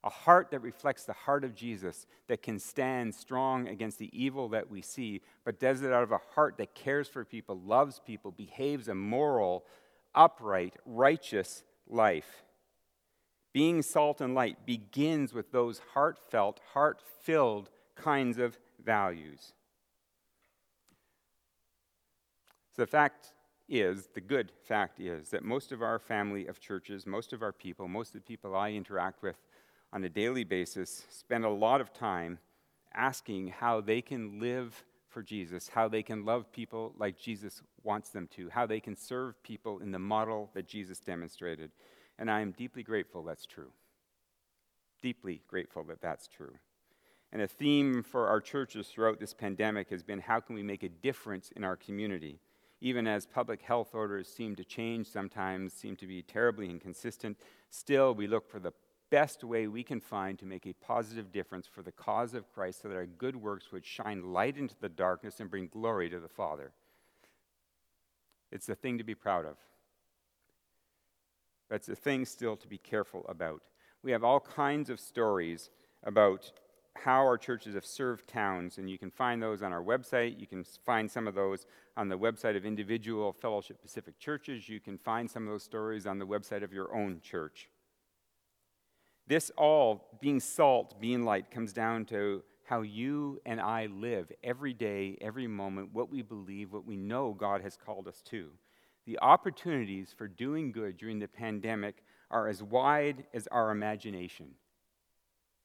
A 0.05 0.11
heart 0.11 0.51
that 0.51 0.61
reflects 0.61 1.05
the 1.05 1.13
heart 1.13 1.45
of 1.45 1.55
Jesus, 1.55 2.07
that 2.27 2.43
can 2.43 2.59
stand 2.59 3.15
strong 3.15 3.69
against 3.69 3.99
the 3.99 4.11
evil 4.13 4.49
that 4.49 4.69
we 4.69 4.83
see, 4.83 5.21
but 5.45 5.61
does 5.61 5.83
it 5.83 5.93
out 5.93 6.03
of 6.03 6.11
a 6.11 6.21
heart 6.35 6.57
that 6.59 6.75
cares 6.75 7.09
for 7.09 7.25
people, 7.25 7.59
loves 7.61 8.01
people, 8.05 8.33
behaves 8.33 8.89
a 8.89 8.95
moral, 8.95 9.65
upright, 10.15 10.75
righteous 10.85 11.63
life. 11.87 12.45
Being 13.53 13.83
salt 13.83 14.21
and 14.21 14.35
light 14.35 14.67
begins 14.67 15.33
with 15.33 15.53
those 15.53 15.81
heartfelt, 15.95 16.61
heart 16.73 17.01
filled 17.23 17.71
kinds 17.95 18.39
of 18.39 18.59
values. 18.83 19.53
So, 22.75 22.83
the 22.83 22.87
fact 22.87 23.35
is, 23.73 24.09
the 24.15 24.21
good 24.21 24.53
fact 24.69 25.01
is, 25.01 25.31
that 25.31 25.43
most 25.43 25.73
of 25.73 25.83
our 25.83 25.99
family 25.99 26.47
of 26.47 26.61
churches, 26.61 27.07
most 27.07 27.33
of 27.33 27.43
our 27.43 27.53
people, 27.53 27.89
most 27.89 28.09
of 28.09 28.21
the 28.21 28.27
people 28.27 28.55
I 28.55 28.73
interact 28.73 29.23
with 29.23 29.37
on 29.93 30.05
a 30.05 30.09
daily 30.09 30.45
basis 30.45 31.07
spend 31.11 31.45
a 31.45 31.51
lot 31.51 31.81
of 31.81 31.93
time 31.93 32.39
asking 32.95 33.49
how 33.49 33.81
they 33.81 34.03
can 34.03 34.39
live 34.39 34.85
for 35.09 35.23
Jesus, 35.23 35.69
how 35.69 35.89
they 35.89 36.03
can 36.03 36.25
love 36.25 36.53
people 36.53 36.95
like 36.99 37.19
Jesus 37.19 37.63
wants 37.83 38.11
them 38.11 38.29
to, 38.37 38.51
how 38.51 38.67
they 38.67 38.81
can 38.81 38.95
serve 38.95 39.43
people 39.43 39.79
in 39.79 39.91
the 39.91 39.99
model 39.99 40.51
that 40.55 40.69
Jesus 40.69 40.99
demonstrated. 40.99 41.71
And 42.19 42.31
I 42.31 42.41
am 42.41 42.53
deeply 42.53 42.83
grateful 42.83 43.23
that's 43.23 43.47
true. 43.47 43.73
Deeply 45.03 45.43
grateful 45.49 45.85
that 45.85 46.01
that's 46.01 46.29
true. 46.29 46.55
And 47.33 47.41
a 47.41 47.49
theme 47.49 48.03
for 48.03 48.29
our 48.29 48.41
churches 48.41 48.89
throughout 48.89 49.19
this 49.19 49.33
pandemic 49.33 49.89
has 49.89 50.03
been 50.03 50.21
how 50.21 50.41
can 50.41 50.55
we 50.55 50.63
make 50.63 50.83
a 50.83 50.89
difference 50.91 51.51
in 51.57 51.65
our 51.65 51.77
community? 51.77 52.39
Even 52.83 53.07
as 53.07 53.27
public 53.27 53.63
health 53.63 53.95
orders 53.95 54.27
seem 54.27 54.57
to 54.57 54.65
change 54.65 55.07
sometimes, 55.07 55.73
seem 55.73 55.95
to 55.95 56.07
be 56.07 56.21
terribly 56.21 56.69
inconsistent, 56.69 57.39
still 57.71 58.13
we 58.13 58.27
look 58.27 58.51
for 58.51 58.59
the 58.59 58.73
best 59.09 59.45
way 59.45 59.69
we 59.69 59.85
can 59.85 60.01
find 60.01 60.37
to 60.37 60.45
make 60.45 60.67
a 60.67 60.73
positive 60.73 61.31
difference 61.31 61.65
for 61.65 61.83
the 61.83 61.93
cause 61.93 62.35
of 62.35 62.53
Christ 62.53 62.83
so 62.83 62.89
that 62.89 62.97
our 62.97 63.07
good 63.07 63.37
works 63.37 63.71
would 63.71 63.87
shine 63.87 64.33
light 64.33 64.57
into 64.57 64.75
the 64.81 64.89
darkness 64.89 65.39
and 65.39 65.49
bring 65.49 65.69
glory 65.69 66.11
to 66.11 66.19
the 66.19 66.29
Father. 66.29 66.73
It's 68.51 68.69
a 68.69 68.75
thing 68.75 68.99
to 68.99 69.05
be 69.05 69.15
proud 69.15 69.47
of. 69.47 69.57
But 71.69 71.77
it's 71.77 71.89
a 71.89 71.95
thing 71.95 72.25
still 72.25 72.57
to 72.57 72.67
be 72.67 72.79
careful 72.79 73.25
about. 73.29 73.63
We 74.03 74.11
have 74.11 74.25
all 74.25 74.41
kinds 74.41 74.91
of 74.91 74.99
stories 74.99 75.71
about 76.03 76.51
how 76.95 77.21
our 77.21 77.39
churches 77.39 77.75
have 77.75 77.87
served 77.87 78.29
towns, 78.29 78.79
and 78.79 78.89
you 78.89 78.99
can 78.99 79.11
find 79.11 79.43
those 79.43 79.63
on 79.63 79.73
our 79.73 79.83
website. 79.83 80.39
You 80.39 80.47
can 80.47 80.65
find 80.85 81.11
some 81.11 81.27
of 81.27 81.35
those 81.35 81.67
on 81.97 82.09
the 82.09 82.19
website 82.19 82.57
of 82.57 82.65
individual 82.65 83.33
Fellowship 83.33 83.81
Pacific 83.81 84.19
churches. 84.19 84.69
You 84.69 84.81
can 84.81 84.99
find 84.99 85.31
some 85.31 85.47
of 85.47 85.53
those 85.53 85.65
stories 85.65 86.07
on 86.07 86.19
the 86.19 86.27
website 86.27 86.63
of 86.63 86.73
your 86.73 86.95
own 86.95 87.21
church. 87.21 87.69
This 89.27 89.51
all, 89.57 90.19
being 90.21 90.41
salt, 90.41 91.01
being 91.01 91.25
light, 91.25 91.51
comes 91.51 91.73
down 91.73 92.05
to 92.07 92.43
how 92.65 92.83
you 92.83 93.41
and 93.45 93.61
I 93.61 93.87
live 93.87 94.31
every 94.43 94.73
day, 94.73 95.17
every 95.21 95.47
moment, 95.47 95.91
what 95.93 96.11
we 96.11 96.23
believe, 96.23 96.73
what 96.73 96.87
we 96.87 96.97
know 96.97 97.33
God 97.33 97.63
has 97.63 97.77
called 97.77 98.09
us 98.09 98.23
to. 98.27 98.51
The 99.07 99.19
opportunities 99.21 100.15
for 100.17 100.29
doing 100.29 100.73
good 100.73 100.97
during 100.97 101.19
the 101.19 101.29
pandemic 101.29 102.05
are 102.31 102.49
as 102.49 102.63
wide 102.63 103.25
as 103.35 103.47
our 103.49 103.71
imagination. 103.71 104.55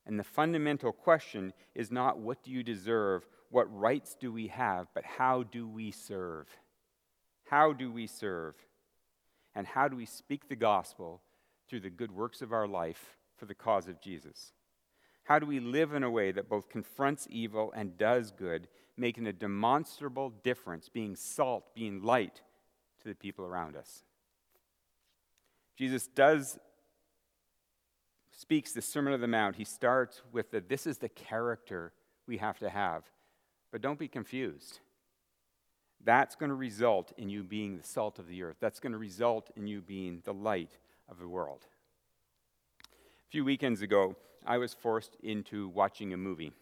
And 0.08 0.18
the 0.18 0.24
fundamental 0.24 0.94
question 0.94 1.54
is 1.76 1.92
not 1.92 2.18
what 2.18 2.42
do 2.42 2.50
you 2.50 2.64
deserve, 2.64 3.28
what 3.52 3.68
rights 3.78 4.16
do 4.18 4.32
we 4.32 4.48
have, 4.48 4.88
but 4.96 5.04
how 5.04 5.44
do 5.44 5.68
we 5.68 5.92
serve? 5.92 6.48
How 7.44 7.74
do 7.74 7.92
we 7.92 8.08
serve? 8.08 8.56
And 9.54 9.68
how 9.68 9.90
do 9.90 9.98
we 9.98 10.06
speak 10.06 10.48
the 10.48 10.56
gospel 10.56 11.22
through 11.68 11.82
the 11.82 11.90
good 11.90 12.12
works 12.12 12.42
of 12.42 12.54
our 12.54 12.68
life 12.68 13.18
for 13.36 13.46
the 13.46 13.54
cause 13.54 13.90
of 13.90 14.02
Jesus? 14.02 14.54
How 15.26 15.40
do 15.40 15.46
we 15.46 15.60
live 15.60 15.94
in 15.94 16.04
a 16.04 16.10
way 16.10 16.32
that 16.32 16.48
both 16.48 16.70
confronts 16.70 17.28
evil 17.30 17.74
and 17.76 17.98
does 17.98 18.32
good, 18.32 18.70
making 18.96 19.28
a 19.28 19.34
demonstrable 19.34 20.30
difference, 20.42 20.88
being 20.88 21.18
salt, 21.18 21.76
being 21.76 22.02
light 22.02 22.42
to 23.02 23.10
the 23.10 23.16
people 23.16 23.44
around 23.44 23.76
us? 23.76 24.04
Jesus 25.76 26.08
does 26.08 26.58
speaks 28.38 28.72
the 28.72 28.82
Sermon 28.84 29.14
on 29.14 29.20
the 29.20 29.28
Mount. 29.28 29.56
He 29.56 29.64
starts 29.64 30.22
with 30.32 30.52
that 30.52 30.70
this 30.70 30.86
is 30.86 31.00
the 31.00 31.10
character 31.10 31.92
we 32.28 32.38
have 32.38 32.60
to 32.60 32.70
have. 32.70 33.04
But 33.72 33.82
don't 33.82 34.00
be 34.00 34.08
confused. 34.08 34.80
That's 36.06 36.36
going 36.36 36.50
to 36.50 36.56
result 36.56 37.12
in 37.18 37.30
you 37.30 37.44
being 37.44 37.78
the 37.78 37.84
salt 37.84 38.20
of 38.20 38.28
the 38.28 38.44
earth. 38.44 38.58
That's 38.60 38.80
going 38.80 38.92
to 38.92 39.00
result 39.00 39.50
in 39.58 39.66
you 39.66 39.82
being 39.82 40.22
the 40.24 40.36
light 40.36 40.78
of 41.10 41.18
the 41.18 41.28
world. 41.28 41.66
A 42.84 43.30
few 43.32 43.44
weekends 43.44 43.82
ago, 43.82 44.16
I 44.46 44.60
was 44.60 44.74
forced 44.74 45.18
into 45.24 45.68
watching 45.70 46.14
a 46.14 46.18
movie. 46.18 46.54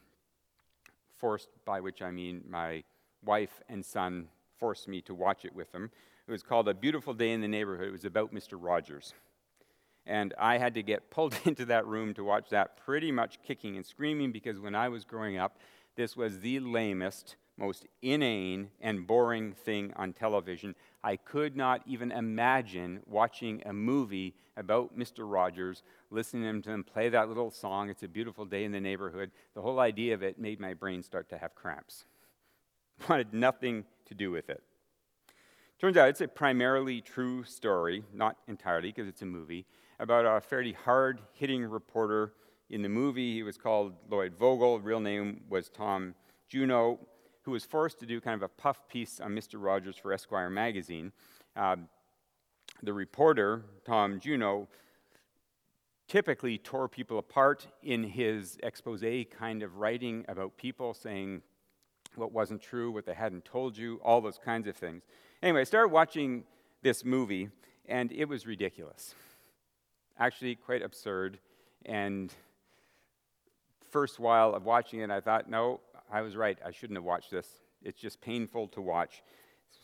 Forced, 1.18 1.50
by 1.66 1.82
which 1.82 2.02
I 2.02 2.10
mean 2.10 2.46
my 2.50 2.84
wife 3.24 3.62
and 3.68 3.86
son 3.86 4.30
forced 4.58 4.88
me 4.88 5.02
to 5.02 5.14
watch 5.14 5.44
it 5.44 5.54
with 5.54 5.74
them. 5.74 5.92
It 6.26 6.32
was 6.32 6.42
called 6.42 6.70
A 6.70 6.74
Beautiful 6.74 7.14
Day 7.14 7.34
in 7.34 7.42
the 7.42 7.48
Neighborhood. 7.50 7.90
It 7.90 7.92
was 7.92 8.06
about 8.06 8.34
Mr. 8.34 8.58
Rogers. 8.60 9.14
And 10.08 10.34
I 10.38 10.58
had 10.58 10.74
to 10.76 10.84
get 10.84 11.10
pulled 11.10 11.38
into 11.46 11.66
that 11.66 11.88
room 11.88 12.14
to 12.16 12.24
watch 12.24 12.50
that 12.50 12.78
pretty 12.78 13.12
much 13.12 13.40
kicking 13.44 13.76
and 13.76 13.86
screaming 13.86 14.32
because 14.32 14.60
when 14.60 14.76
I 14.76 14.90
was 14.90 15.04
growing 15.04 15.38
up, 15.38 15.58
this 15.96 16.16
was 16.16 16.40
the 16.40 16.60
lamest, 16.60 17.36
most 17.58 17.88
inane, 18.02 18.70
and 18.82 19.08
boring 19.08 19.54
thing 19.54 19.94
on 19.96 20.14
television. 20.14 20.76
I 21.04 21.16
could 21.16 21.56
not 21.56 21.82
even 21.86 22.12
imagine 22.12 23.02
watching 23.06 23.62
a 23.66 23.74
movie 23.74 24.34
about 24.58 24.98
Mr. 24.98 25.20
Rogers, 25.20 25.84
listening 26.10 26.62
to 26.64 26.72
him 26.72 26.84
play 26.84 27.10
that 27.10 27.28
little 27.28 27.52
song, 27.52 27.90
It's 27.90 28.04
a 28.04 28.08
Beautiful 28.08 28.46
Day 28.46 28.64
in 28.64 28.72
the 28.72 28.80
Neighborhood. 28.80 29.32
The 29.54 29.62
whole 29.62 29.80
idea 29.80 30.14
of 30.14 30.24
it 30.24 30.40
made 30.40 30.60
my 30.60 30.74
brain 30.74 31.04
start 31.04 31.30
to 31.30 31.38
have 31.38 31.56
cramps. 31.56 32.06
Wanted 33.10 33.34
nothing 33.34 33.86
to 34.06 34.14
do 34.14 34.32
with 34.32 34.50
it. 34.50 34.64
Turns 35.80 35.98
out 35.98 36.10
it's 36.10 36.22
a 36.22 36.28
primarily 36.28 37.02
true 37.02 37.44
story, 37.44 38.04
not 38.14 38.38
entirely 38.48 38.90
because 38.90 39.08
it's 39.08 39.22
a 39.22 39.26
movie, 39.26 39.66
about 40.00 40.26
a 40.26 40.42
fairly 40.42 40.74
hard 40.74 41.20
hitting 41.34 41.66
reporter. 41.66 42.34
In 42.70 42.82
the 42.82 42.90
movie, 42.90 43.34
he 43.34 43.44
was 43.44 43.58
called 43.58 43.94
Lloyd 44.10 44.36
Vogel. 44.36 44.80
Real 44.80 45.00
name 45.00 45.42
was 45.50 45.70
Tom 45.70 46.16
Junod 46.52 46.98
who 47.46 47.52
was 47.52 47.64
forced 47.64 48.00
to 48.00 48.08
do 48.08 48.20
kind 48.20 48.36
of 48.36 48.42
a 48.42 48.48
puff 48.48 48.88
piece 48.88 49.20
on 49.20 49.32
Mr. 49.32 49.64
Rogers 49.64 49.96
for 49.98 50.12
Esquire 50.12 50.50
magazine. 50.50 51.12
Uh, 51.56 51.76
the 52.82 52.92
reporter, 52.92 53.64
Tom 53.86 54.20
Junod, 54.20 54.68
typically 56.08 56.58
tore 56.58 56.90
people 56.90 57.20
apart 57.20 57.68
in 57.84 58.04
his 58.04 58.58
expose 58.64 59.04
kind 59.38 59.62
of 59.62 59.78
writing 59.78 60.26
about 60.28 60.58
people, 60.58 60.96
saying 60.96 61.44
what 62.16 62.32
wasn't 62.32 62.62
true, 62.62 62.92
what 62.92 63.06
they 63.06 63.14
hadn't 63.14 63.46
told 63.46 63.78
you, 63.78 64.00
all 64.04 64.22
those 64.22 64.40
kinds 64.44 64.68
of 64.68 64.76
things. 64.76 65.04
Anyway, 65.44 65.62
I 65.62 65.66
started 65.66 65.90
watching 65.90 66.46
this 66.82 67.06
movie, 67.06 67.50
and 67.88 68.12
it 68.12 68.26
was 68.26 68.48
ridiculous. 68.48 69.14
Actually, 70.18 70.56
quite 70.56 70.82
absurd. 70.82 71.40
And 71.86 72.34
first 73.92 74.20
while 74.20 74.54
of 74.54 74.64
watching 74.64 75.02
it, 75.02 75.10
I 75.10 75.22
thought, 75.22 75.50
no, 75.50 75.82
I 76.12 76.22
was 76.22 76.36
right. 76.36 76.58
I 76.66 76.72
shouldn't 76.72 76.98
have 76.98 77.04
watched 77.04 77.32
this. 77.32 77.48
It's 77.84 78.00
just 78.00 78.22
painful 78.22 78.68
to 78.70 78.82
watch. 78.82 79.24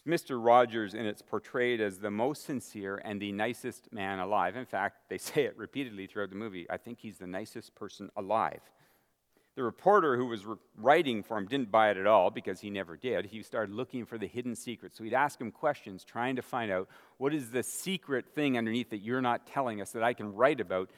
Mr. 0.08 0.44
Rogers, 0.44 0.94
and 0.94 1.06
it's 1.06 1.22
portrayed 1.22 1.82
as 1.82 2.00
the 2.00 2.10
most 2.10 2.46
sincere 2.46 3.02
and 3.04 3.22
the 3.22 3.32
nicest 3.32 3.91
man 3.94 4.20
alive. 4.20 4.56
In 4.56 4.65
fact, 4.65 5.10
they 5.10 5.17
say 5.30 5.44
it 5.44 5.58
repeatedly 5.58 6.08
throughout 6.08 6.30
the 6.30 6.36
movie. 6.36 6.65
I 6.70 6.78
think 6.78 7.00
he's 7.00 7.17
the 7.17 7.28
nicest 7.28 7.76
person 7.76 8.10
alive. 8.15 8.62
The 9.56 9.64
reporter 9.64 10.16
who 10.16 10.28
was 10.28 10.46
writing 10.78 11.24
for 11.24 11.38
him 11.38 11.46
didn't 11.46 11.72
buy 11.72 11.92
it 11.92 11.98
at 11.98 12.08
all 12.08 12.30
because 12.30 12.62
he 12.62 12.70
never 12.70 12.96
did. 12.96 13.26
He 13.26 13.44
started 13.44 13.76
looking 13.76 14.06
for 14.06 14.18
the 14.18 14.28
hidden 14.28 14.56
secret. 14.56 14.96
So 14.96 15.04
he'd 15.04 15.14
ask 15.14 15.42
him 15.42 15.52
questions, 15.52 16.06
trying 16.06 16.38
to 16.38 16.42
find 16.42 16.72
out 16.72 16.88
what 17.18 17.34
is 17.34 17.52
the 17.52 17.64
secret 17.64 18.34
thing 18.34 18.58
underneath 18.58 18.90
that 18.92 19.00
you're 19.00 19.22
not 19.22 19.46
telling 19.46 19.82
us 19.82 19.92
that 19.92 20.04
I 20.04 20.14
can 20.14 20.34
write 20.34 20.62
about 20.62 20.90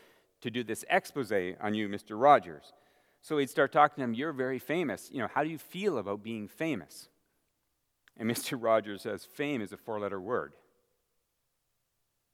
to 0.41 0.51
do 0.51 0.63
this 0.63 0.85
expose 0.89 1.31
on 1.31 1.73
you, 1.73 1.89
Mr. 1.89 2.19
Rogers. 2.21 2.73
So 3.21 3.37
he'd 3.37 3.49
start 3.49 3.71
talking 3.71 4.01
to 4.01 4.03
him, 4.03 4.13
You're 4.13 4.33
very 4.33 4.59
famous. 4.59 5.09
You 5.11 5.19
know, 5.19 5.29
how 5.33 5.43
do 5.43 5.49
you 5.49 5.57
feel 5.57 5.97
about 5.97 6.21
being 6.21 6.47
famous? 6.47 7.07
And 8.17 8.29
Mr. 8.31 8.61
Rogers 8.61 9.01
says, 9.01 9.25
Fame 9.25 9.61
is 9.61 9.71
a 9.71 9.77
four 9.77 9.99
letter 9.99 10.21
word. 10.21 10.53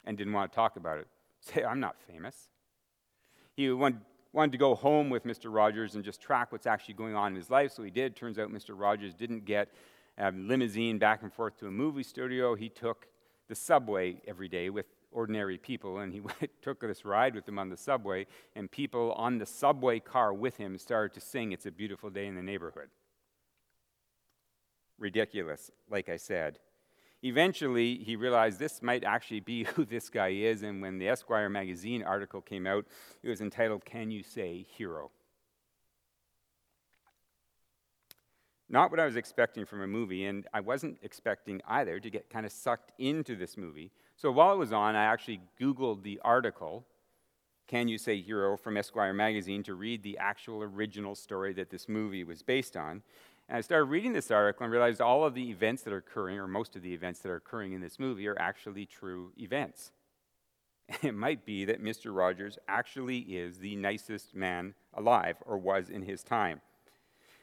And 0.03 0.17
didn't 0.17 0.33
want 0.33 0.51
to 0.51 0.55
talk 0.55 0.75
about 0.75 0.97
it. 0.97 1.07
Say, 1.39 1.63
I'm 1.63 1.79
not 1.79 1.95
famous. 2.11 2.49
He 3.53 3.69
wanted 4.33 4.51
to 4.51 4.57
go 4.57 4.75
home 4.75 5.09
with 5.09 5.25
Mr. 5.25 5.53
Rogers 5.53 5.95
and 5.95 6.03
just 6.03 6.21
track 6.21 6.51
what's 6.51 6.67
actually 6.67 6.93
going 6.93 7.15
on 7.15 7.31
in 7.31 7.35
his 7.35 7.49
life. 7.49 7.71
So 7.71 7.83
he 7.83 7.91
did. 7.91 8.15
Turns 8.15 8.37
out 8.37 8.51
Mr. 8.51 8.79
Rogers 8.79 9.13
didn't 9.13 9.45
get 9.45 9.69
a 10.17 10.31
limousine 10.31 10.99
back 10.99 11.23
and 11.23 11.33
forth 11.33 11.57
to 11.59 11.67
a 11.67 11.71
movie 11.71 12.03
studio. 12.03 12.55
He 12.55 12.69
took 12.69 13.07
the 13.47 13.55
subway 13.55 14.21
every 14.27 14.47
day 14.47 14.69
with 14.69 14.85
ordinary 15.11 15.57
people, 15.57 15.99
and 15.99 16.13
he 16.13 16.21
took 16.61 16.81
this 16.81 17.05
ride 17.05 17.33
with 17.33 17.45
them 17.45 17.57
on 17.57 17.69
the 17.69 17.77
subway, 17.77 18.27
and 18.55 18.69
people 18.69 19.13
on 19.13 19.37
the 19.39 19.45
subway 19.45 19.99
car 19.99 20.33
with 20.33 20.57
him 20.57 20.77
started 20.77 21.13
to 21.15 21.21
sing, 21.21 21.51
It's 21.51 21.65
a 21.65 21.71
Beautiful 21.71 22.09
Day 22.09 22.27
in 22.27 22.35
the 22.35 22.43
Neighborhood. 22.43 22.89
Ridiculous, 24.99 25.71
like 25.89 26.09
I 26.09 26.17
said. 26.17 26.59
Eventually, 27.21 27.97
he 27.97 28.15
realized 28.15 28.59
this 28.59 28.81
might 28.81 29.03
actually 29.03 29.41
be 29.41 29.63
who 29.75 29.85
this 29.85 30.09
guy 30.09 30.29
is, 30.29 30.63
and 30.63 30.81
when 30.81 30.97
the 30.97 31.09
Esquire 31.09 31.49
magazine 31.49 32.03
article 32.03 32.41
came 32.41 32.65
out, 32.65 32.85
it 33.23 33.29
was 33.29 33.41
entitled, 33.41 33.85
Can 33.85 34.11
You 34.11 34.23
Say 34.23 34.65
Hero? 34.77 35.11
Not 38.69 38.91
what 38.91 38.99
I 38.99 39.05
was 39.05 39.15
expecting 39.15 39.65
from 39.65 39.81
a 39.81 39.87
movie, 39.87 40.25
and 40.25 40.45
I 40.53 40.59
wasn't 40.59 40.99
expecting 41.01 41.59
either 41.67 41.99
to 41.99 42.09
get 42.09 42.29
kind 42.29 42.45
of 42.45 42.51
sucked 42.51 42.91
into 42.99 43.35
this 43.35 43.57
movie. 43.57 43.91
So 44.15 44.31
while 44.31 44.53
it 44.53 44.57
was 44.57 44.71
on, 44.71 44.95
I 44.95 45.05
actually 45.05 45.41
Googled 45.59 46.03
the 46.03 46.21
article, 46.23 46.85
Can 47.67 47.87
You 47.87 47.97
Say 47.97 48.21
Hero 48.21 48.55
from 48.55 48.77
Esquire 48.77 49.13
magazine, 49.13 49.63
to 49.63 49.73
read 49.73 50.03
the 50.03 50.19
actual 50.19 50.61
original 50.61 51.15
story 51.15 51.51
that 51.53 51.71
this 51.71 51.89
movie 51.89 52.23
was 52.23 52.43
based 52.43 52.77
on. 52.77 53.01
And 53.49 53.57
I 53.57 53.61
started 53.61 53.85
reading 53.85 54.13
this 54.13 54.29
article 54.29 54.63
and 54.63 54.71
realized 54.71 55.01
all 55.01 55.25
of 55.25 55.33
the 55.33 55.49
events 55.49 55.81
that 55.81 55.91
are 55.91 55.97
occurring, 55.97 56.37
or 56.37 56.47
most 56.47 56.75
of 56.75 56.83
the 56.83 56.93
events 56.93 57.19
that 57.21 57.29
are 57.29 57.37
occurring 57.37 57.73
in 57.73 57.81
this 57.81 57.97
movie, 57.97 58.27
are 58.27 58.39
actually 58.39 58.85
true 58.85 59.33
events. 59.39 59.91
it 61.01 61.15
might 61.15 61.45
be 61.47 61.65
that 61.65 61.83
Mr. 61.83 62.15
Rogers 62.15 62.59
actually 62.67 63.17
is 63.17 63.57
the 63.57 63.75
nicest 63.75 64.35
man 64.35 64.75
alive, 64.93 65.37
or 65.47 65.57
was 65.57 65.89
in 65.89 66.03
his 66.03 66.21
time. 66.21 66.61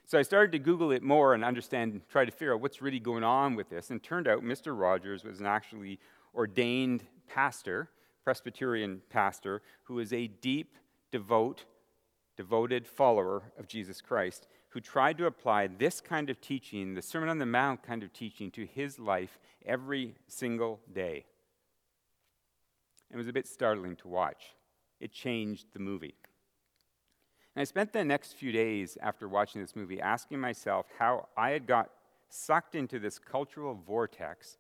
So 0.07 0.17
I 0.17 0.23
started 0.23 0.53
to 0.53 0.61
Google 0.61 0.93
it 0.93 1.03
more 1.03 1.35
and 1.35 1.45
understand, 1.45 2.01
try 2.09 2.25
to 2.25 2.31
figure 2.31 2.55
out 2.55 2.61
what's 2.61 2.81
really 2.81 3.01
going 3.01 3.25
on 3.25 3.57
with 3.57 3.69
this. 3.69 3.91
And 3.91 4.01
turned 4.01 4.29
out 4.29 4.45
Mr. 4.45 4.79
Rogers 4.79 5.25
was 5.25 5.41
an 5.41 5.47
actually 5.47 5.99
ordained 6.37 7.03
pastor, 7.27 7.91
Presbyterian 8.23 9.03
pastor, 9.11 9.61
who 9.85 9.99
is 9.99 10.13
a 10.13 10.29
deep, 10.29 10.77
devout, 11.11 11.65
devoted 12.37 12.87
follower 12.87 13.51
of 13.59 13.67
Jesus 13.67 14.01
Christ, 14.01 14.47
who 14.77 14.81
tried 14.83 15.17
to 15.17 15.25
apply 15.25 15.67
this 15.67 16.03
kind 16.03 16.29
of 16.29 16.39
teaching, 16.39 16.93
the 16.93 17.01
Sermon 17.01 17.31
on 17.31 17.39
the 17.39 17.47
Mount 17.47 17.83
kind 17.83 18.03
of 18.03 18.13
teaching, 18.13 18.51
to 18.51 18.67
his 18.67 18.99
life 18.99 19.39
every 19.65 20.15
single 20.29 20.81
day. 20.93 21.25
It 23.11 23.17
was 23.17 23.27
a 23.27 23.33
bit 23.33 23.47
startling 23.47 23.97
to 23.97 24.09
watch. 24.09 24.55
It 25.01 25.13
changed 25.13 25.69
the 25.73 25.79
movie. 25.79 26.15
And 27.55 27.63
I 27.63 27.65
spent 27.65 27.95
the 27.95 28.05
next 28.05 28.35
few 28.35 28.53
days 28.53 28.99
after 29.01 29.27
watching 29.27 29.63
this 29.63 29.75
movie 29.75 29.99
asking 29.99 30.41
myself 30.41 30.85
how 30.99 31.29
I 31.39 31.53
had 31.53 31.67
got 31.67 31.89
sucked 32.29 32.75
into 32.75 32.99
this 32.99 33.19
cultural 33.19 33.81
vortex 33.87 34.59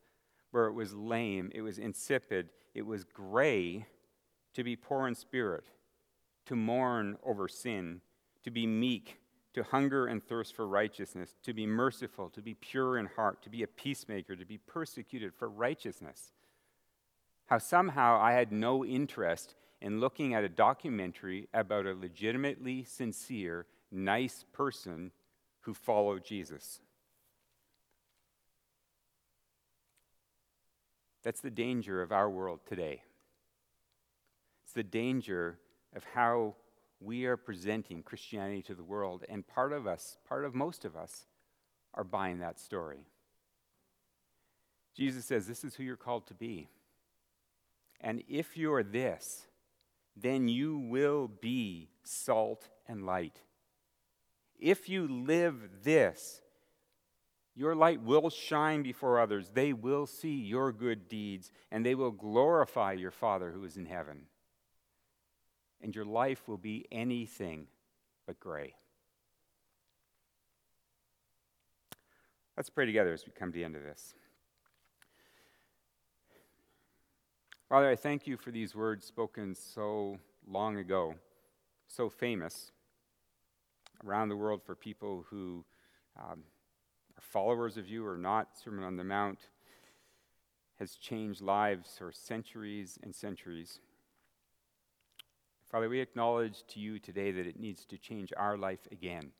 where 0.50 0.64
it 0.64 0.72
was 0.72 0.94
lame, 0.94 1.52
it 1.54 1.60
was 1.60 1.76
insipid, 1.76 2.48
it 2.74 2.86
was 2.86 3.04
gray 3.04 3.84
to 4.54 4.64
be 4.64 4.76
poor 4.76 5.08
in 5.08 5.14
spirit, 5.14 5.64
to 6.46 6.56
mourn 6.56 7.18
over 7.22 7.48
sin, 7.48 8.00
to 8.44 8.50
be 8.50 8.66
meek, 8.66 9.18
to 9.56 9.62
hunger 9.62 10.06
and 10.06 10.22
thirst 10.22 10.54
for 10.54 10.68
righteousness, 10.68 11.34
to 11.42 11.54
be 11.54 11.66
merciful, 11.66 12.28
to 12.28 12.42
be 12.42 12.52
pure 12.52 12.98
in 12.98 13.06
heart, 13.06 13.42
to 13.42 13.48
be 13.48 13.62
a 13.62 13.66
peacemaker, 13.66 14.36
to 14.36 14.44
be 14.44 14.58
persecuted 14.58 15.32
for 15.34 15.48
righteousness. 15.48 16.32
How 17.46 17.56
somehow 17.56 18.20
I 18.20 18.32
had 18.32 18.52
no 18.52 18.84
interest 18.84 19.54
in 19.80 19.98
looking 19.98 20.34
at 20.34 20.44
a 20.44 20.48
documentary 20.50 21.48
about 21.54 21.86
a 21.86 21.94
legitimately 21.94 22.84
sincere, 22.84 23.64
nice 23.90 24.44
person 24.52 25.10
who 25.60 25.72
followed 25.72 26.22
Jesus. 26.22 26.80
That's 31.22 31.40
the 31.40 31.50
danger 31.50 32.02
of 32.02 32.12
our 32.12 32.28
world 32.28 32.60
today. 32.68 33.04
It's 34.64 34.74
the 34.74 34.82
danger 34.82 35.58
of 35.94 36.04
how 36.12 36.56
we 37.00 37.26
are 37.26 37.36
presenting 37.36 38.02
Christianity 38.02 38.62
to 38.62 38.74
the 38.74 38.84
world. 38.84 39.24
And 39.28 39.46
part 39.46 39.72
of 39.72 39.86
us, 39.86 40.18
part 40.28 40.44
of 40.44 40.54
most 40.54 40.84
of 40.84 40.96
us, 40.96 41.26
are 41.94 42.04
buying 42.04 42.38
that 42.40 42.58
story. 42.58 43.06
Jesus 44.96 45.24
says, 45.24 45.46
This 45.46 45.64
is 45.64 45.74
who 45.74 45.82
you're 45.82 45.96
called 45.96 46.26
to 46.28 46.34
be. 46.34 46.68
And 48.00 48.22
if 48.28 48.56
you're 48.56 48.82
this, 48.82 49.46
then 50.16 50.48
you 50.48 50.78
will 50.78 51.28
be 51.28 51.88
salt 52.02 52.68
and 52.88 53.04
light. 53.04 53.40
If 54.58 54.88
you 54.88 55.06
live 55.06 55.54
this, 55.82 56.40
your 57.54 57.74
light 57.74 58.02
will 58.02 58.30
shine 58.30 58.82
before 58.82 59.18
others. 59.18 59.50
They 59.52 59.72
will 59.72 60.06
see 60.06 60.36
your 60.36 60.72
good 60.72 61.08
deeds, 61.08 61.52
and 61.70 61.84
they 61.84 61.94
will 61.94 62.10
glorify 62.10 62.92
your 62.92 63.10
Father 63.10 63.50
who 63.50 63.64
is 63.64 63.76
in 63.76 63.86
heaven. 63.86 64.26
And 65.86 65.94
your 65.94 66.04
life 66.04 66.48
will 66.48 66.56
be 66.56 66.84
anything 66.90 67.68
but 68.26 68.40
gray. 68.40 68.74
Let's 72.56 72.70
pray 72.70 72.86
together 72.86 73.12
as 73.12 73.24
we 73.24 73.30
come 73.30 73.52
to 73.52 73.54
the 73.54 73.62
end 73.62 73.76
of 73.76 73.84
this. 73.84 74.16
Father, 77.68 77.88
I 77.88 77.94
thank 77.94 78.26
you 78.26 78.36
for 78.36 78.50
these 78.50 78.74
words 78.74 79.06
spoken 79.06 79.54
so 79.54 80.18
long 80.44 80.76
ago, 80.76 81.14
so 81.86 82.08
famous 82.08 82.72
around 84.04 84.28
the 84.28 84.36
world 84.36 84.62
for 84.64 84.74
people 84.74 85.24
who 85.30 85.64
um, 86.18 86.42
are 87.16 87.22
followers 87.22 87.76
of 87.76 87.88
you 87.88 88.04
or 88.04 88.18
not. 88.18 88.58
Sermon 88.58 88.82
on 88.82 88.96
the 88.96 89.04
Mount 89.04 89.38
has 90.80 90.96
changed 90.96 91.42
lives 91.42 91.94
for 91.96 92.10
centuries 92.10 92.98
and 93.04 93.14
centuries. 93.14 93.78
Father, 95.70 95.88
we 95.88 96.00
acknowledge 96.00 96.62
to 96.68 96.80
you 96.80 96.98
today 96.98 97.32
that 97.32 97.46
it 97.46 97.58
needs 97.58 97.84
to 97.86 97.98
change 97.98 98.32
our 98.36 98.56
life 98.56 98.86
again. 98.92 99.32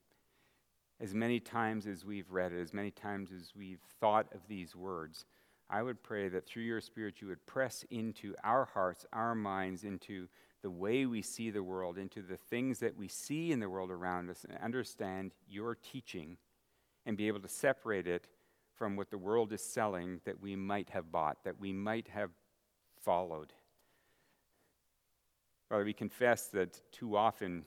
As 1.01 1.14
many 1.14 1.39
times 1.39 1.87
as 1.87 2.05
we've 2.05 2.31
read 2.31 2.53
it, 2.53 2.61
as 2.61 2.74
many 2.74 2.91
times 2.91 3.31
as 3.31 3.53
we've 3.57 3.83
thought 4.01 4.27
of 4.35 4.41
these 4.49 4.74
words, 4.74 5.24
I 5.70 5.83
would 5.83 6.03
pray 6.03 6.29
that 6.29 6.47
through 6.47 6.64
your 6.64 6.81
Spirit 6.81 7.20
you 7.20 7.29
would 7.29 7.47
press 7.47 7.85
into 7.91 8.35
our 8.43 8.64
hearts, 8.64 9.07
our 9.12 9.35
minds, 9.35 9.85
into 9.85 10.29
the 10.62 10.70
way 10.70 11.07
we 11.07 11.22
see 11.22 11.51
the 11.51 11.62
world, 11.62 11.97
into 11.97 12.22
the 12.22 12.37
things 12.37 12.81
that 12.81 12.97
we 12.97 13.07
see 13.07 13.53
in 13.53 13.61
the 13.61 13.68
world 13.68 13.91
around 13.91 14.29
us, 14.29 14.45
and 14.49 14.59
understand 14.59 15.33
your 15.49 15.77
teaching 15.77 16.39
and 17.05 17.16
be 17.16 17.29
able 17.29 17.41
to 17.41 17.49
separate 17.49 18.09
it 18.09 18.27
from 18.74 18.97
what 18.97 19.11
the 19.11 19.18
world 19.18 19.53
is 19.53 19.62
selling 19.62 20.20
that 20.24 20.41
we 20.41 20.57
might 20.57 20.91
have 20.91 21.12
bought, 21.12 21.45
that 21.45 21.61
we 21.61 21.72
might 21.72 22.09
have 22.09 22.31
followed. 23.01 23.53
Father, 25.69 25.85
we 25.85 25.93
confess 25.93 26.47
that 26.49 26.81
too 26.93 27.17
often 27.17 27.64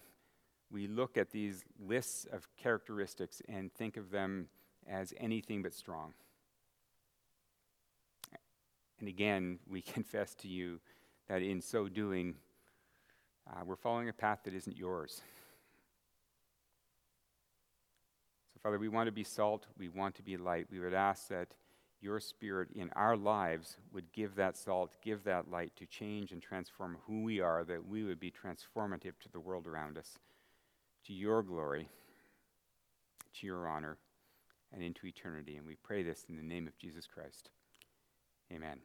we 0.71 0.87
look 0.87 1.17
at 1.17 1.31
these 1.31 1.63
lists 1.79 2.25
of 2.31 2.47
characteristics 2.55 3.41
and 3.49 3.73
think 3.73 3.97
of 3.97 4.09
them 4.11 4.47
as 4.87 5.13
anything 5.17 5.61
but 5.61 5.73
strong. 5.73 6.13
And 8.99 9.09
again, 9.09 9.59
we 9.69 9.81
confess 9.81 10.33
to 10.35 10.47
you 10.47 10.79
that 11.27 11.41
in 11.41 11.61
so 11.61 11.89
doing, 11.89 12.35
uh, 13.49 13.61
we're 13.65 13.75
following 13.75 14.07
a 14.07 14.13
path 14.13 14.39
that 14.45 14.53
isn't 14.53 14.77
yours. 14.77 15.21
So, 18.53 18.59
Father, 18.63 18.79
we 18.79 18.87
want 18.87 19.07
to 19.07 19.11
be 19.11 19.23
salt. 19.23 19.67
We 19.77 19.89
want 19.89 20.15
to 20.15 20.23
be 20.23 20.37
light. 20.37 20.67
We 20.71 20.79
would 20.79 20.93
ask 20.93 21.27
that 21.27 21.49
your 22.01 22.19
Spirit 22.19 22.69
in 22.75 22.89
our 22.95 23.17
lives 23.17 23.77
would 23.93 24.11
give 24.13 24.35
that 24.35 24.57
salt, 24.57 24.95
give 25.03 25.23
that 25.25 25.51
light 25.51 25.73
to 25.77 25.85
change 25.85 26.31
and 26.31 26.41
transform 26.41 26.97
who 27.05 27.23
we 27.23 27.39
are, 27.41 27.63
that 27.65 27.87
we 27.87 28.03
would 28.03 28.19
be 28.19 28.31
transformative 28.31 29.19
to 29.21 29.29
the 29.31 29.39
world 29.39 29.67
around 29.67 29.97
us, 29.97 30.17
to 31.05 31.13
your 31.13 31.43
glory, 31.43 31.89
to 33.39 33.47
your 33.47 33.67
honor, 33.67 33.97
and 34.73 34.83
into 34.83 35.07
eternity. 35.07 35.57
And 35.57 35.65
we 35.65 35.75
pray 35.75 36.03
this 36.03 36.25
in 36.29 36.37
the 36.37 36.43
name 36.43 36.67
of 36.67 36.77
Jesus 36.77 37.05
Christ. 37.07 37.49
Amen. 38.51 38.79